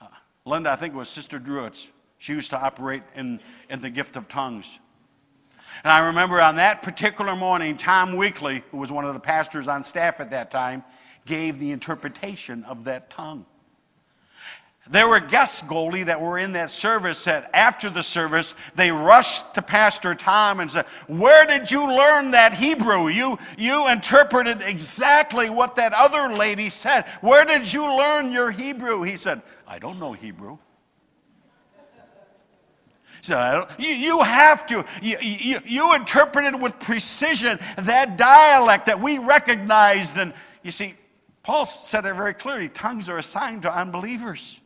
[0.00, 0.06] Uh,
[0.44, 1.88] Linda, I think it was Sister Druitt's.
[2.18, 4.78] She used to operate in, in the gift of tongues.
[5.84, 9.68] And I remember on that particular morning, Tom Weekly, who was one of the pastors
[9.68, 10.84] on staff at that time,
[11.26, 13.46] gave the interpretation of that tongue.
[14.90, 19.54] There were guests, Goldie, that were in that service that after the service, they rushed
[19.54, 23.06] to Pastor Tom and said, Where did you learn that Hebrew?
[23.06, 27.04] You, you interpreted exactly what that other lady said.
[27.20, 29.02] Where did you learn your Hebrew?
[29.02, 30.58] He said, I don't know Hebrew.
[33.22, 39.18] So you, you have to, you, you, you interpreted with precision that dialect that we
[39.18, 40.18] recognized.
[40.18, 40.94] And you see,
[41.44, 44.60] Paul said it very clearly tongues are assigned to unbelievers.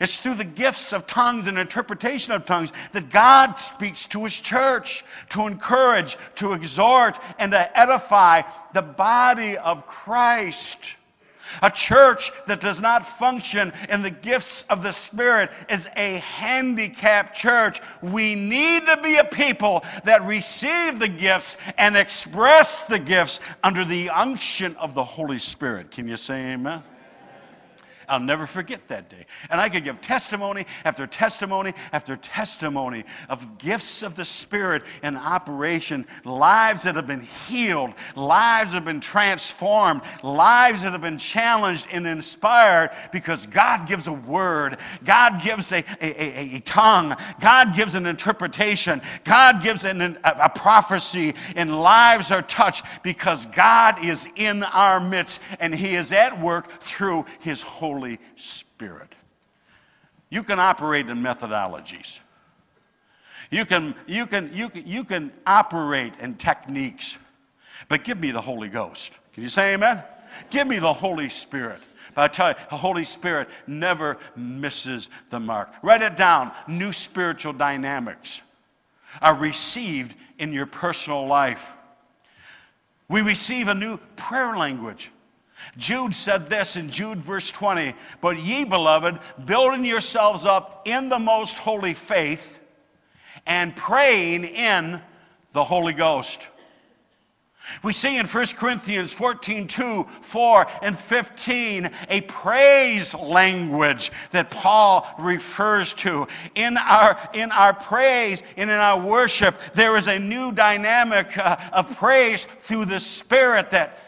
[0.00, 4.40] It's through the gifts of tongues and interpretation of tongues that God speaks to his
[4.40, 8.42] church to encourage, to exhort, and to edify
[8.72, 10.96] the body of Christ.
[11.62, 17.36] A church that does not function in the gifts of the Spirit is a handicapped
[17.36, 17.80] church.
[18.02, 23.84] We need to be a people that receive the gifts and express the gifts under
[23.84, 25.90] the unction of the Holy Spirit.
[25.90, 26.82] Can you say amen?
[28.14, 29.26] I'll never forget that day.
[29.50, 35.16] And I could give testimony after testimony after testimony of gifts of the Spirit in
[35.16, 41.18] operation, lives that have been healed, lives that have been transformed, lives that have been
[41.18, 47.16] challenged and inspired because God gives a word, God gives a, a, a, a tongue,
[47.40, 53.46] God gives an interpretation, God gives an, a, a prophecy, and lives are touched because
[53.46, 58.03] God is in our midst and He is at work through His Holy
[58.36, 59.14] Spirit.
[60.30, 62.20] You can operate in methodologies.
[63.50, 67.16] You can, you can, you can, you can operate in techniques,
[67.88, 69.18] but give me the Holy Ghost.
[69.32, 70.02] Can you say amen?
[70.50, 71.80] Give me the Holy Spirit.
[72.14, 75.70] But I tell you, the Holy Spirit never misses the mark.
[75.82, 76.52] Write it down.
[76.68, 78.40] New spiritual dynamics
[79.20, 81.72] are received in your personal life.
[83.08, 85.10] We receive a new prayer language.
[85.76, 91.18] Jude said this in Jude verse 20 But ye, beloved, building yourselves up in the
[91.18, 92.60] most holy faith
[93.46, 95.00] and praying in
[95.52, 96.50] the Holy Ghost.
[97.82, 105.06] We see in 1 Corinthians 14, 2, 4, and 15 a praise language that Paul
[105.18, 106.26] refers to.
[106.54, 111.56] In our, in our praise and in our worship, there is a new dynamic uh,
[111.72, 113.98] of praise through the Spirit that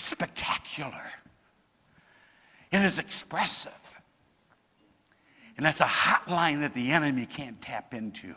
[0.00, 1.12] is spectacular.
[2.72, 3.72] It is expressive.
[5.58, 8.34] And that's a hotline that the enemy can't tap into.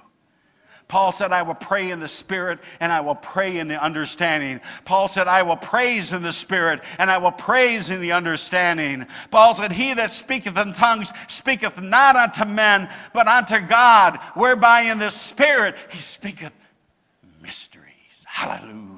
[0.90, 4.60] Paul said, I will pray in the Spirit and I will pray in the understanding.
[4.84, 9.08] Paul said, I will praise in the Spirit and I will praise in the understanding.
[9.32, 14.82] Paul said, He that speaketh in tongues speaketh not unto men, but unto God, whereby
[14.82, 16.52] in the Spirit he speaketh
[17.42, 18.26] mysteries.
[18.26, 18.93] Hallelujah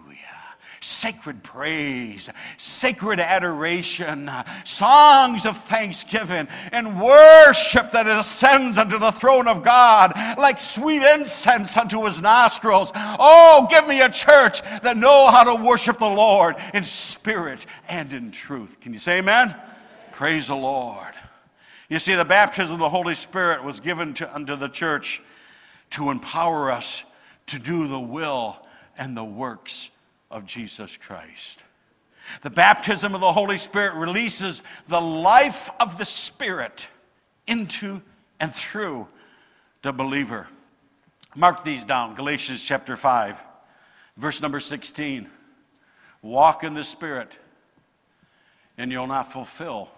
[0.85, 4.29] sacred praise, sacred adoration,
[4.63, 11.75] songs of thanksgiving, and worship that ascends unto the throne of God like sweet incense
[11.75, 12.91] unto his nostrils.
[12.95, 18.13] Oh, give me a church that know how to worship the Lord in spirit and
[18.13, 18.79] in truth.
[18.79, 19.55] Can you say amen?
[20.11, 21.13] Praise the Lord.
[21.89, 25.21] You see, the baptism of the Holy Spirit was given to, unto the church
[25.91, 27.05] to empower us
[27.47, 28.57] to do the will
[28.97, 29.89] and the works
[30.35, 31.63] of Jesus Christ.
[32.41, 36.89] The baptism of the Holy Spirit releases the life of the Spirit
[37.47, 38.01] into
[38.41, 39.07] and through
[39.81, 40.47] the believer.
[41.37, 43.37] Mark these down Galatians chapter 5,
[44.17, 45.29] verse number 16.
[46.21, 47.31] Walk in the Spirit,
[48.77, 49.89] and you'll not fulfill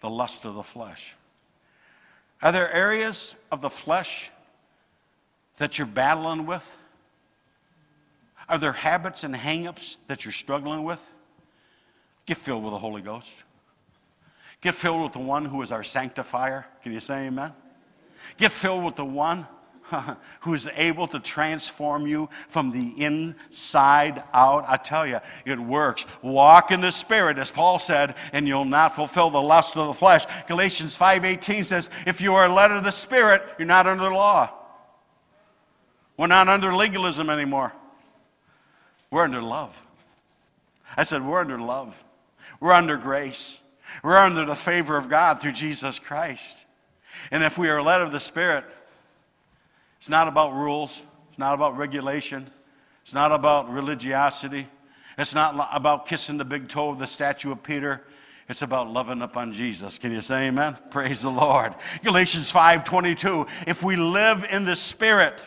[0.00, 1.14] the lust of the flesh.
[2.42, 4.32] Are there areas of the flesh
[5.58, 6.76] that you're battling with?
[8.48, 11.06] Are there habits and hangups that you're struggling with?
[12.26, 13.44] Get filled with the Holy Ghost.
[14.60, 16.66] Get filled with the one who is our sanctifier.
[16.82, 17.52] Can you say amen?
[18.36, 19.46] Get filled with the one
[20.40, 24.64] who is able to transform you from the inside out.
[24.68, 26.06] I tell you, it works.
[26.22, 29.94] Walk in the Spirit, as Paul said, and you'll not fulfill the lust of the
[29.94, 30.26] flesh.
[30.46, 34.50] Galatians 5.18 says, if you are led of the Spirit, you're not under the law.
[36.16, 37.72] We're not under legalism anymore.
[39.10, 39.80] We're under love.
[40.96, 42.02] I said, We're under love.
[42.60, 43.60] We're under grace.
[44.02, 46.56] We're under the favor of God through Jesus Christ.
[47.30, 48.64] And if we are led of the Spirit,
[49.98, 52.48] it's not about rules, it's not about regulation,
[53.02, 54.68] it's not about religiosity,
[55.16, 58.04] it's not about kissing the big toe of the statue of Peter.
[58.48, 59.98] It's about loving upon Jesus.
[59.98, 60.78] Can you say amen?
[60.90, 61.74] Praise the Lord.
[62.02, 63.46] Galatians 5:22.
[63.66, 65.42] If we live in the Spirit,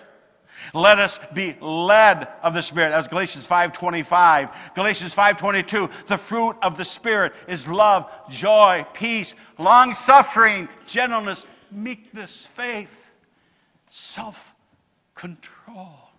[0.73, 2.89] let us be led of the Spirit.
[2.89, 4.75] That was Galatians 5.25.
[4.75, 6.05] Galatians 5.22.
[6.05, 13.13] The fruit of the Spirit is love, joy, peace, long-suffering, gentleness, meekness, faith,
[13.89, 16.11] self-control.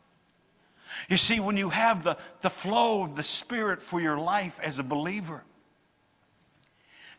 [1.09, 4.78] You see, when you have the, the flow of the Spirit for your life as
[4.78, 5.45] a believer,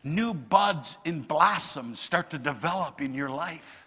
[0.02, 3.83] new buds and blossoms start to develop in your life.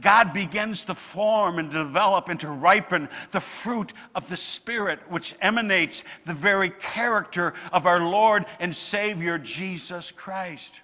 [0.00, 5.34] God begins to form and develop and to ripen the fruit of the Spirit, which
[5.40, 10.82] emanates the very character of our Lord and Savior Jesus Christ.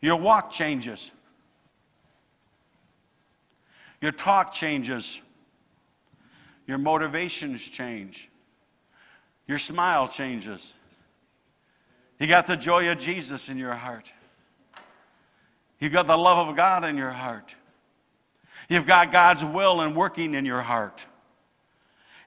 [0.00, 1.10] Your walk changes,
[4.00, 5.20] your talk changes,
[6.66, 8.28] your motivations change,
[9.46, 10.74] your smile changes.
[12.18, 14.12] You got the joy of Jesus in your heart.
[15.80, 17.54] You got the love of God in your heart.
[18.68, 21.06] You've got God's will and working in your heart.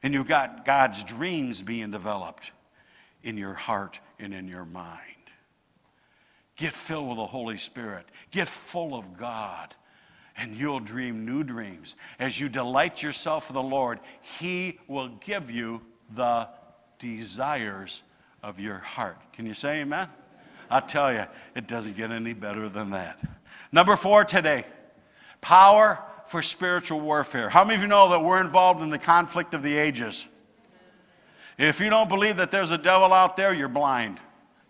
[0.03, 2.51] And you've got God's dreams being developed
[3.23, 4.97] in your heart and in your mind.
[6.55, 8.05] Get filled with the Holy Spirit.
[8.31, 9.75] Get full of God.
[10.35, 11.95] And you'll dream new dreams.
[12.17, 13.99] As you delight yourself in the Lord,
[14.39, 15.81] He will give you
[16.15, 16.47] the
[16.97, 18.01] desires
[18.41, 19.17] of your heart.
[19.33, 20.07] Can you say amen?
[20.69, 21.25] I tell you,
[21.55, 23.19] it doesn't get any better than that.
[23.71, 24.65] Number four today
[25.41, 27.49] power for spiritual warfare.
[27.49, 30.29] How many of you know that we're involved in the conflict of the ages?
[31.57, 34.17] If you don't believe that there's a devil out there, you're blind.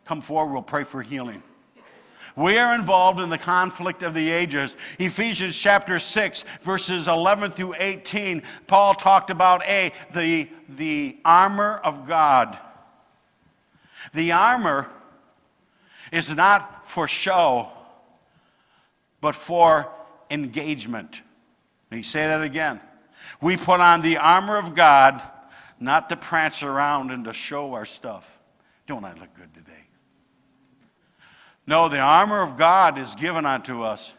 [0.03, 1.43] Come forward, we'll pray for healing.
[2.35, 4.75] We are involved in the conflict of the ages.
[4.97, 12.07] Ephesians chapter 6, verses 11 through 18, Paul talked about A, the, the armor of
[12.07, 12.57] God.
[14.15, 14.89] The armor
[16.11, 17.69] is not for show,
[19.21, 19.91] but for
[20.31, 21.21] engagement.
[21.91, 22.79] Let me say that again.
[23.41, 25.21] We put on the armor of God
[25.79, 28.39] not to prance around and to show our stuff.
[28.87, 29.83] Don't I look good today?
[31.67, 34.13] No, the armor of God is given unto us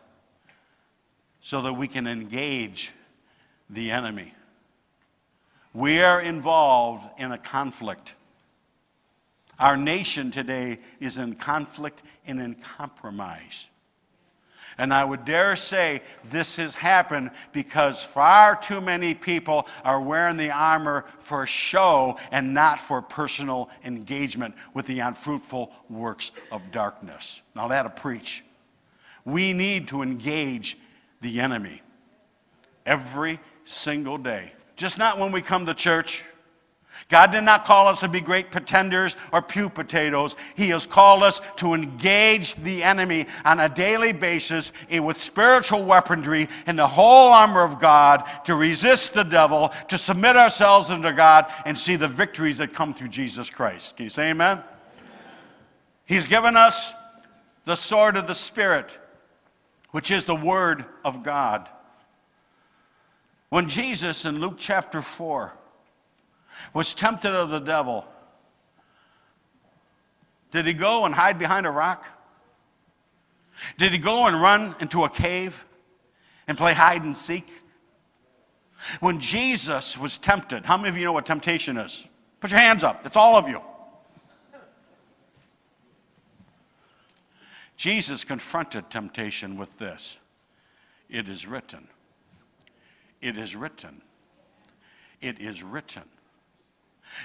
[1.40, 2.92] so that we can engage
[3.70, 4.34] the enemy.
[5.72, 8.14] We are involved in a conflict.
[9.58, 13.68] Our nation today is in conflict and in compromise.
[14.82, 20.36] And I would dare say this has happened because far too many people are wearing
[20.36, 27.42] the armor for show and not for personal engagement with the unfruitful works of darkness.
[27.54, 28.44] Now, that'll preach.
[29.24, 30.76] We need to engage
[31.20, 31.80] the enemy
[32.84, 34.52] every single day.
[34.74, 36.24] Just not when we come to church
[37.12, 40.34] God did not call us to be great pretenders or pew potatoes.
[40.54, 45.84] He has called us to engage the enemy on a daily basis eh, with spiritual
[45.84, 51.12] weaponry and the whole armor of God to resist the devil, to submit ourselves unto
[51.12, 53.98] God, and see the victories that come through Jesus Christ.
[53.98, 54.56] Can you say amen?
[54.56, 54.64] amen.
[56.06, 56.94] He's given us
[57.66, 58.88] the sword of the Spirit,
[59.90, 61.68] which is the Word of God.
[63.50, 65.52] When Jesus in Luke chapter 4,
[66.72, 68.06] was tempted of the devil,
[70.50, 72.06] did he go and hide behind a rock?
[73.78, 75.64] Did he go and run into a cave
[76.46, 77.50] and play hide and seek?
[79.00, 82.06] When Jesus was tempted, how many of you know what temptation is?
[82.40, 83.02] Put your hands up.
[83.02, 83.60] That's all of you.
[87.76, 90.18] Jesus confronted temptation with this
[91.08, 91.88] It is written.
[93.20, 94.02] It is written.
[95.20, 96.02] It is written.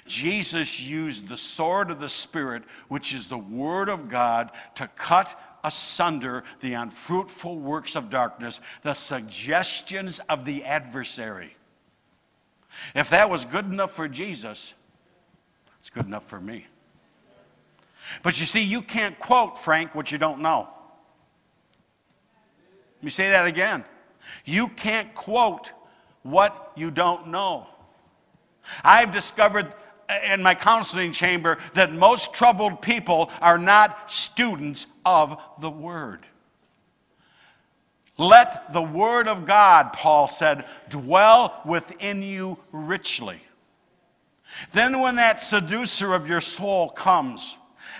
[0.05, 5.39] Jesus used the sword of the Spirit, which is the Word of God, to cut
[5.63, 11.55] asunder the unfruitful works of darkness, the suggestions of the adversary.
[12.95, 14.73] If that was good enough for Jesus,
[15.79, 16.67] it's good enough for me.
[18.23, 20.69] But you see, you can't quote, Frank, what you don't know.
[22.97, 23.83] Let me say that again.
[24.45, 25.71] You can't quote
[26.23, 27.67] what you don't know.
[28.83, 29.73] I've discovered
[30.09, 36.25] uh, in my counseling chamber that most troubled people are not students of the Word.
[38.17, 43.41] Let the Word of God, Paul said, dwell within you richly.
[44.71, 47.57] Then, when that seducer of your soul comes,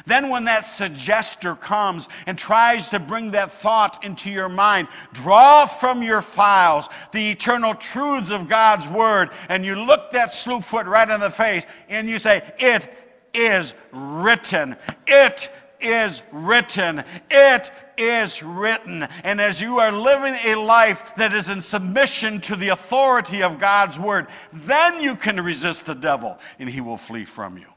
[0.08, 5.66] then, when that suggester comes and tries to bring that thought into your mind, draw
[5.66, 11.10] from your files the eternal truths of God's Word, and you look that slewfoot right
[11.10, 12.90] in the face and you say, It
[13.34, 14.78] is written.
[15.06, 15.52] It
[15.82, 17.04] is written.
[17.30, 19.04] It is written.
[19.26, 23.60] And as you are living a life that is in submission to the authority of
[23.60, 27.68] God's word, then you can resist the devil and he will flee from you.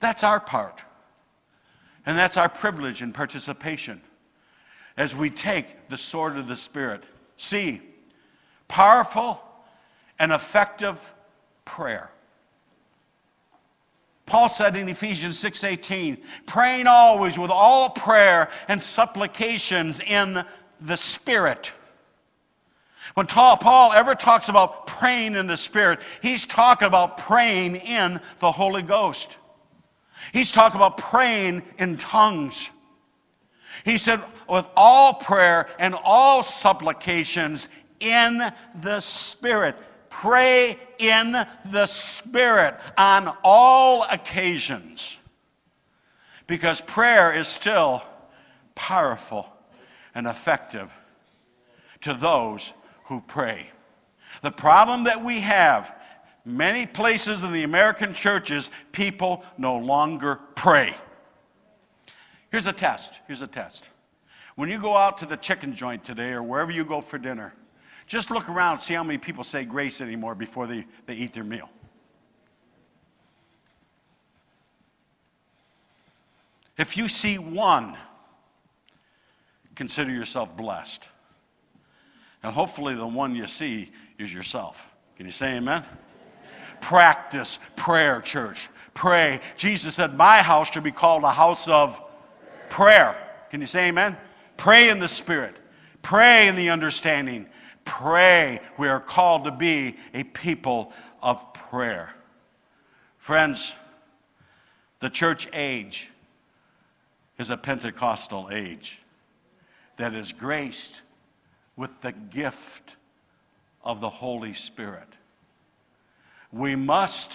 [0.00, 0.82] That's our part.
[2.06, 4.00] And that's our privilege and participation
[4.96, 7.04] as we take the sword of the Spirit.
[7.36, 7.80] See,
[8.68, 9.42] powerful
[10.18, 11.14] and effective
[11.64, 12.10] prayer.
[14.26, 20.44] Paul said in Ephesians 6:18, praying always with all prayer and supplications in
[20.80, 21.72] the Spirit.
[23.14, 28.52] When Paul ever talks about praying in the Spirit, he's talking about praying in the
[28.52, 29.38] Holy Ghost.
[30.32, 32.70] He's talking about praying in tongues.
[33.84, 37.68] He said, with all prayer and all supplications
[38.00, 38.42] in
[38.82, 39.76] the Spirit.
[40.08, 45.18] Pray in the Spirit on all occasions.
[46.46, 48.02] Because prayer is still
[48.74, 49.46] powerful
[50.14, 50.92] and effective
[52.00, 52.72] to those
[53.04, 53.70] who pray.
[54.42, 55.94] The problem that we have
[56.44, 60.94] Many places in the American churches, people no longer pray.
[62.50, 63.20] Here's a test.
[63.26, 63.90] Here's a test.
[64.56, 67.54] When you go out to the chicken joint today or wherever you go for dinner,
[68.06, 71.32] just look around and see how many people say grace anymore before they, they eat
[71.32, 71.70] their meal.
[76.76, 77.96] If you see one,
[79.74, 81.06] consider yourself blessed.
[82.42, 84.88] And hopefully, the one you see is yourself.
[85.16, 85.84] Can you say amen?
[86.80, 88.68] Practice prayer, church.
[88.94, 89.40] Pray.
[89.56, 92.02] Jesus said, My house should be called a house of
[92.68, 93.16] prayer.
[93.50, 94.16] Can you say amen?
[94.56, 95.56] Pray in the Spirit,
[96.02, 97.46] pray in the understanding.
[97.84, 98.60] Pray.
[98.78, 102.14] We are called to be a people of prayer.
[103.18, 103.74] Friends,
[105.00, 106.10] the church age
[107.38, 109.00] is a Pentecostal age
[109.96, 111.02] that is graced
[111.74, 112.96] with the gift
[113.82, 115.08] of the Holy Spirit.
[116.52, 117.32] We must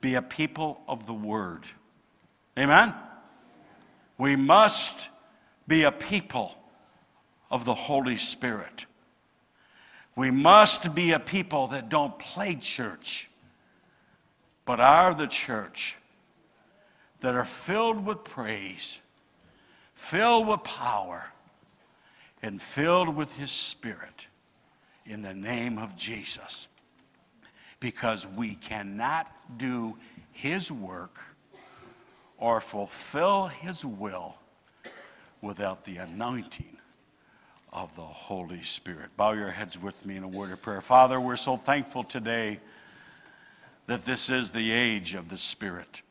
[0.00, 1.64] be a people of the Word.
[2.58, 2.94] Amen?
[4.18, 5.08] We must
[5.68, 6.54] be a people
[7.50, 8.86] of the Holy Spirit.
[10.16, 13.30] We must be a people that don't play church,
[14.64, 15.96] but are the church
[17.20, 19.00] that are filled with praise,
[19.94, 21.26] filled with power,
[22.42, 24.26] and filled with His Spirit
[25.06, 26.68] in the name of Jesus.
[27.80, 29.26] Because we cannot
[29.58, 29.96] do
[30.32, 31.18] His work
[32.38, 34.36] or fulfill His will
[35.42, 36.76] without the anointing
[37.72, 39.16] of the Holy Spirit.
[39.16, 40.80] Bow your heads with me in a word of prayer.
[40.80, 42.60] Father, we're so thankful today
[43.86, 46.02] that this is the age of the Spirit.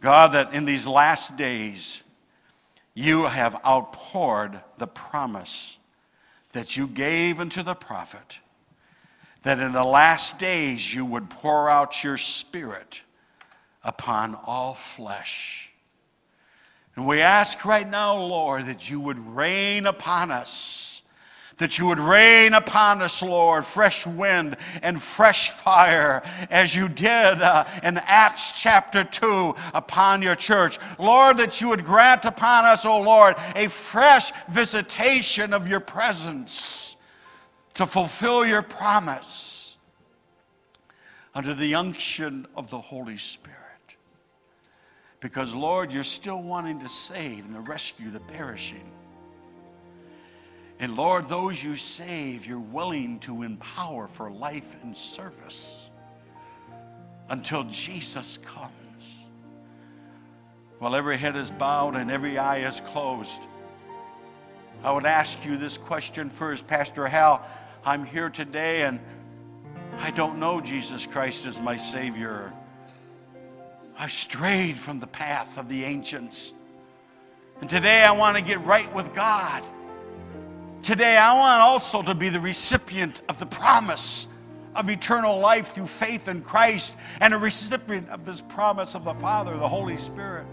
[0.00, 2.02] God, that in these last days,
[2.94, 5.78] you have outpoured the promise
[6.52, 8.40] that you gave unto the prophet
[9.42, 13.02] that in the last days you would pour out your spirit
[13.82, 15.72] upon all flesh.
[16.96, 20.90] And we ask right now, Lord, that you would rain upon us
[21.60, 27.06] that you would rain upon us, Lord, fresh wind and fresh fire as you did
[27.42, 30.78] uh, in Acts chapter 2 upon your church.
[30.98, 35.80] Lord, that you would grant upon us, O oh Lord, a fresh visitation of your
[35.80, 36.79] presence
[37.80, 39.78] to fulfill your promise
[41.34, 43.96] under the unction of the Holy Spirit.
[45.20, 48.84] Because, Lord, you're still wanting to save and to rescue the perishing.
[50.78, 55.90] And Lord, those you save, you're willing to empower for life and service
[57.30, 59.30] until Jesus comes.
[60.80, 63.46] While every head is bowed and every eye is closed,
[64.84, 66.66] I would ask you this question first.
[66.66, 67.42] Pastor Hal,
[67.84, 69.00] I'm here today and
[69.98, 72.52] I don't know Jesus Christ as my Savior.
[73.98, 76.52] I've strayed from the path of the ancients.
[77.60, 79.62] And today I want to get right with God.
[80.82, 84.26] Today, I want also to be the recipient of the promise
[84.74, 89.12] of eternal life through faith in Christ and a recipient of this promise of the
[89.14, 90.46] Father, the Holy Spirit.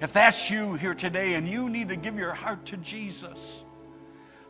[0.00, 3.66] If that's you here today and you need to give your heart to Jesus,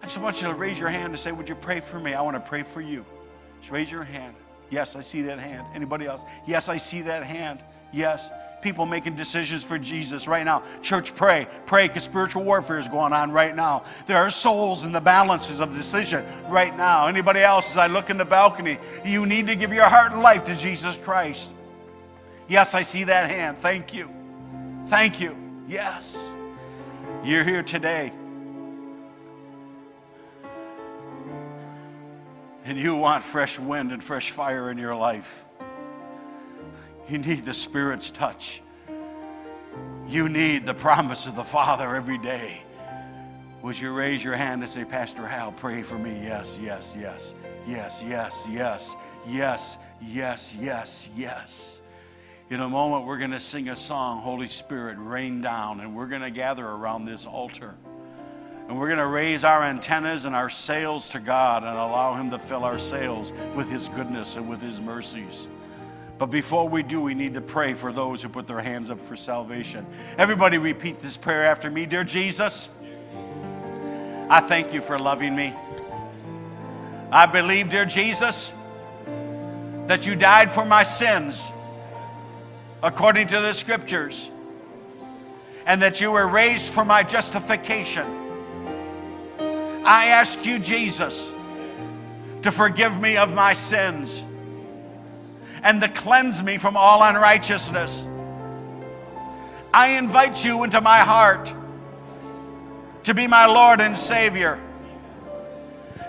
[0.05, 2.13] I just want you to raise your hand and say, Would you pray for me?
[2.13, 3.07] I want to pray for you.
[3.61, 4.35] Just raise your hand.
[4.69, 5.67] Yes, I see that hand.
[5.75, 6.27] Anybody else?
[6.47, 7.65] Yes, I see that hand.
[7.91, 8.31] Yes
[8.61, 10.63] people making decisions for Jesus right now.
[10.81, 11.47] Church, pray.
[11.67, 13.85] Pray because spiritual warfare is going on right now.
[14.07, 17.07] There are souls in the balances of decision right now.
[17.07, 20.23] Anybody else, as I look in the balcony, you need to give your heart and
[20.23, 21.55] life to Jesus Christ.
[22.49, 23.59] Yes, I see that hand.
[23.59, 24.11] Thank you.
[24.87, 25.37] Thank you.
[25.69, 26.31] Yes.
[27.23, 28.15] You're here today.
[32.65, 35.45] And you want fresh wind and fresh fire in your life.
[37.09, 38.63] You need the Spirit's touch.
[40.09, 42.63] You need the promise of the Father every day.
[43.61, 46.19] Would you raise your hand and say, Pastor Hal, pray for me?
[46.23, 47.35] Yes, yes, yes,
[47.67, 48.97] yes, yes, yes,
[49.27, 51.81] yes, yes, yes, yes.
[52.51, 56.07] In a moment, we're going to sing a song, Holy Spirit, rain down, and we're
[56.07, 57.75] going to gather around this altar.
[58.69, 62.31] And we're going to raise our antennas and our sails to God and allow Him
[62.31, 65.49] to fill our sails with His goodness and with His mercies.
[66.17, 69.01] But before we do, we need to pray for those who put their hands up
[69.01, 69.85] for salvation.
[70.17, 71.87] Everybody repeat this prayer after me.
[71.87, 72.71] Dear Jesus,
[74.31, 75.53] I thank you for loving me.
[77.11, 78.53] I believe, dear Jesus,
[79.87, 81.51] that you died for my sins
[82.83, 84.31] according to the scriptures,
[85.67, 88.24] and that you were raised for my justification.
[89.85, 91.33] I ask you, Jesus,
[92.43, 94.25] to forgive me of my sins
[95.63, 98.09] and to cleanse me from all unrighteousness.
[99.73, 101.53] I invite you into my heart
[103.05, 104.61] to be my Lord and Savior.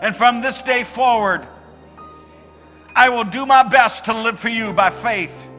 [0.01, 1.47] And from this day forward,
[2.95, 5.49] I will do my best to live for you by faith,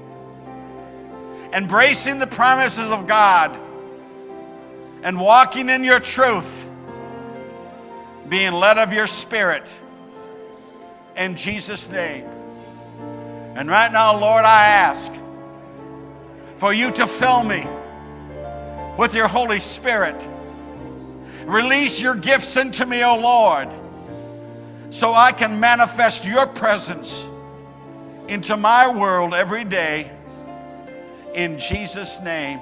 [1.52, 3.58] embracing the promises of God
[5.02, 6.65] and walking in your truth,
[8.28, 9.66] being led of your Spirit.
[11.16, 12.26] In Jesus' name.
[13.54, 15.12] And right now, Lord, I ask
[16.58, 17.66] for you to fill me
[18.98, 20.28] with your Holy Spirit.
[21.46, 23.68] Release your gifts into me, O Lord,
[24.90, 27.28] so I can manifest your presence
[28.28, 30.10] into my world every day.
[31.34, 32.60] In Jesus' name.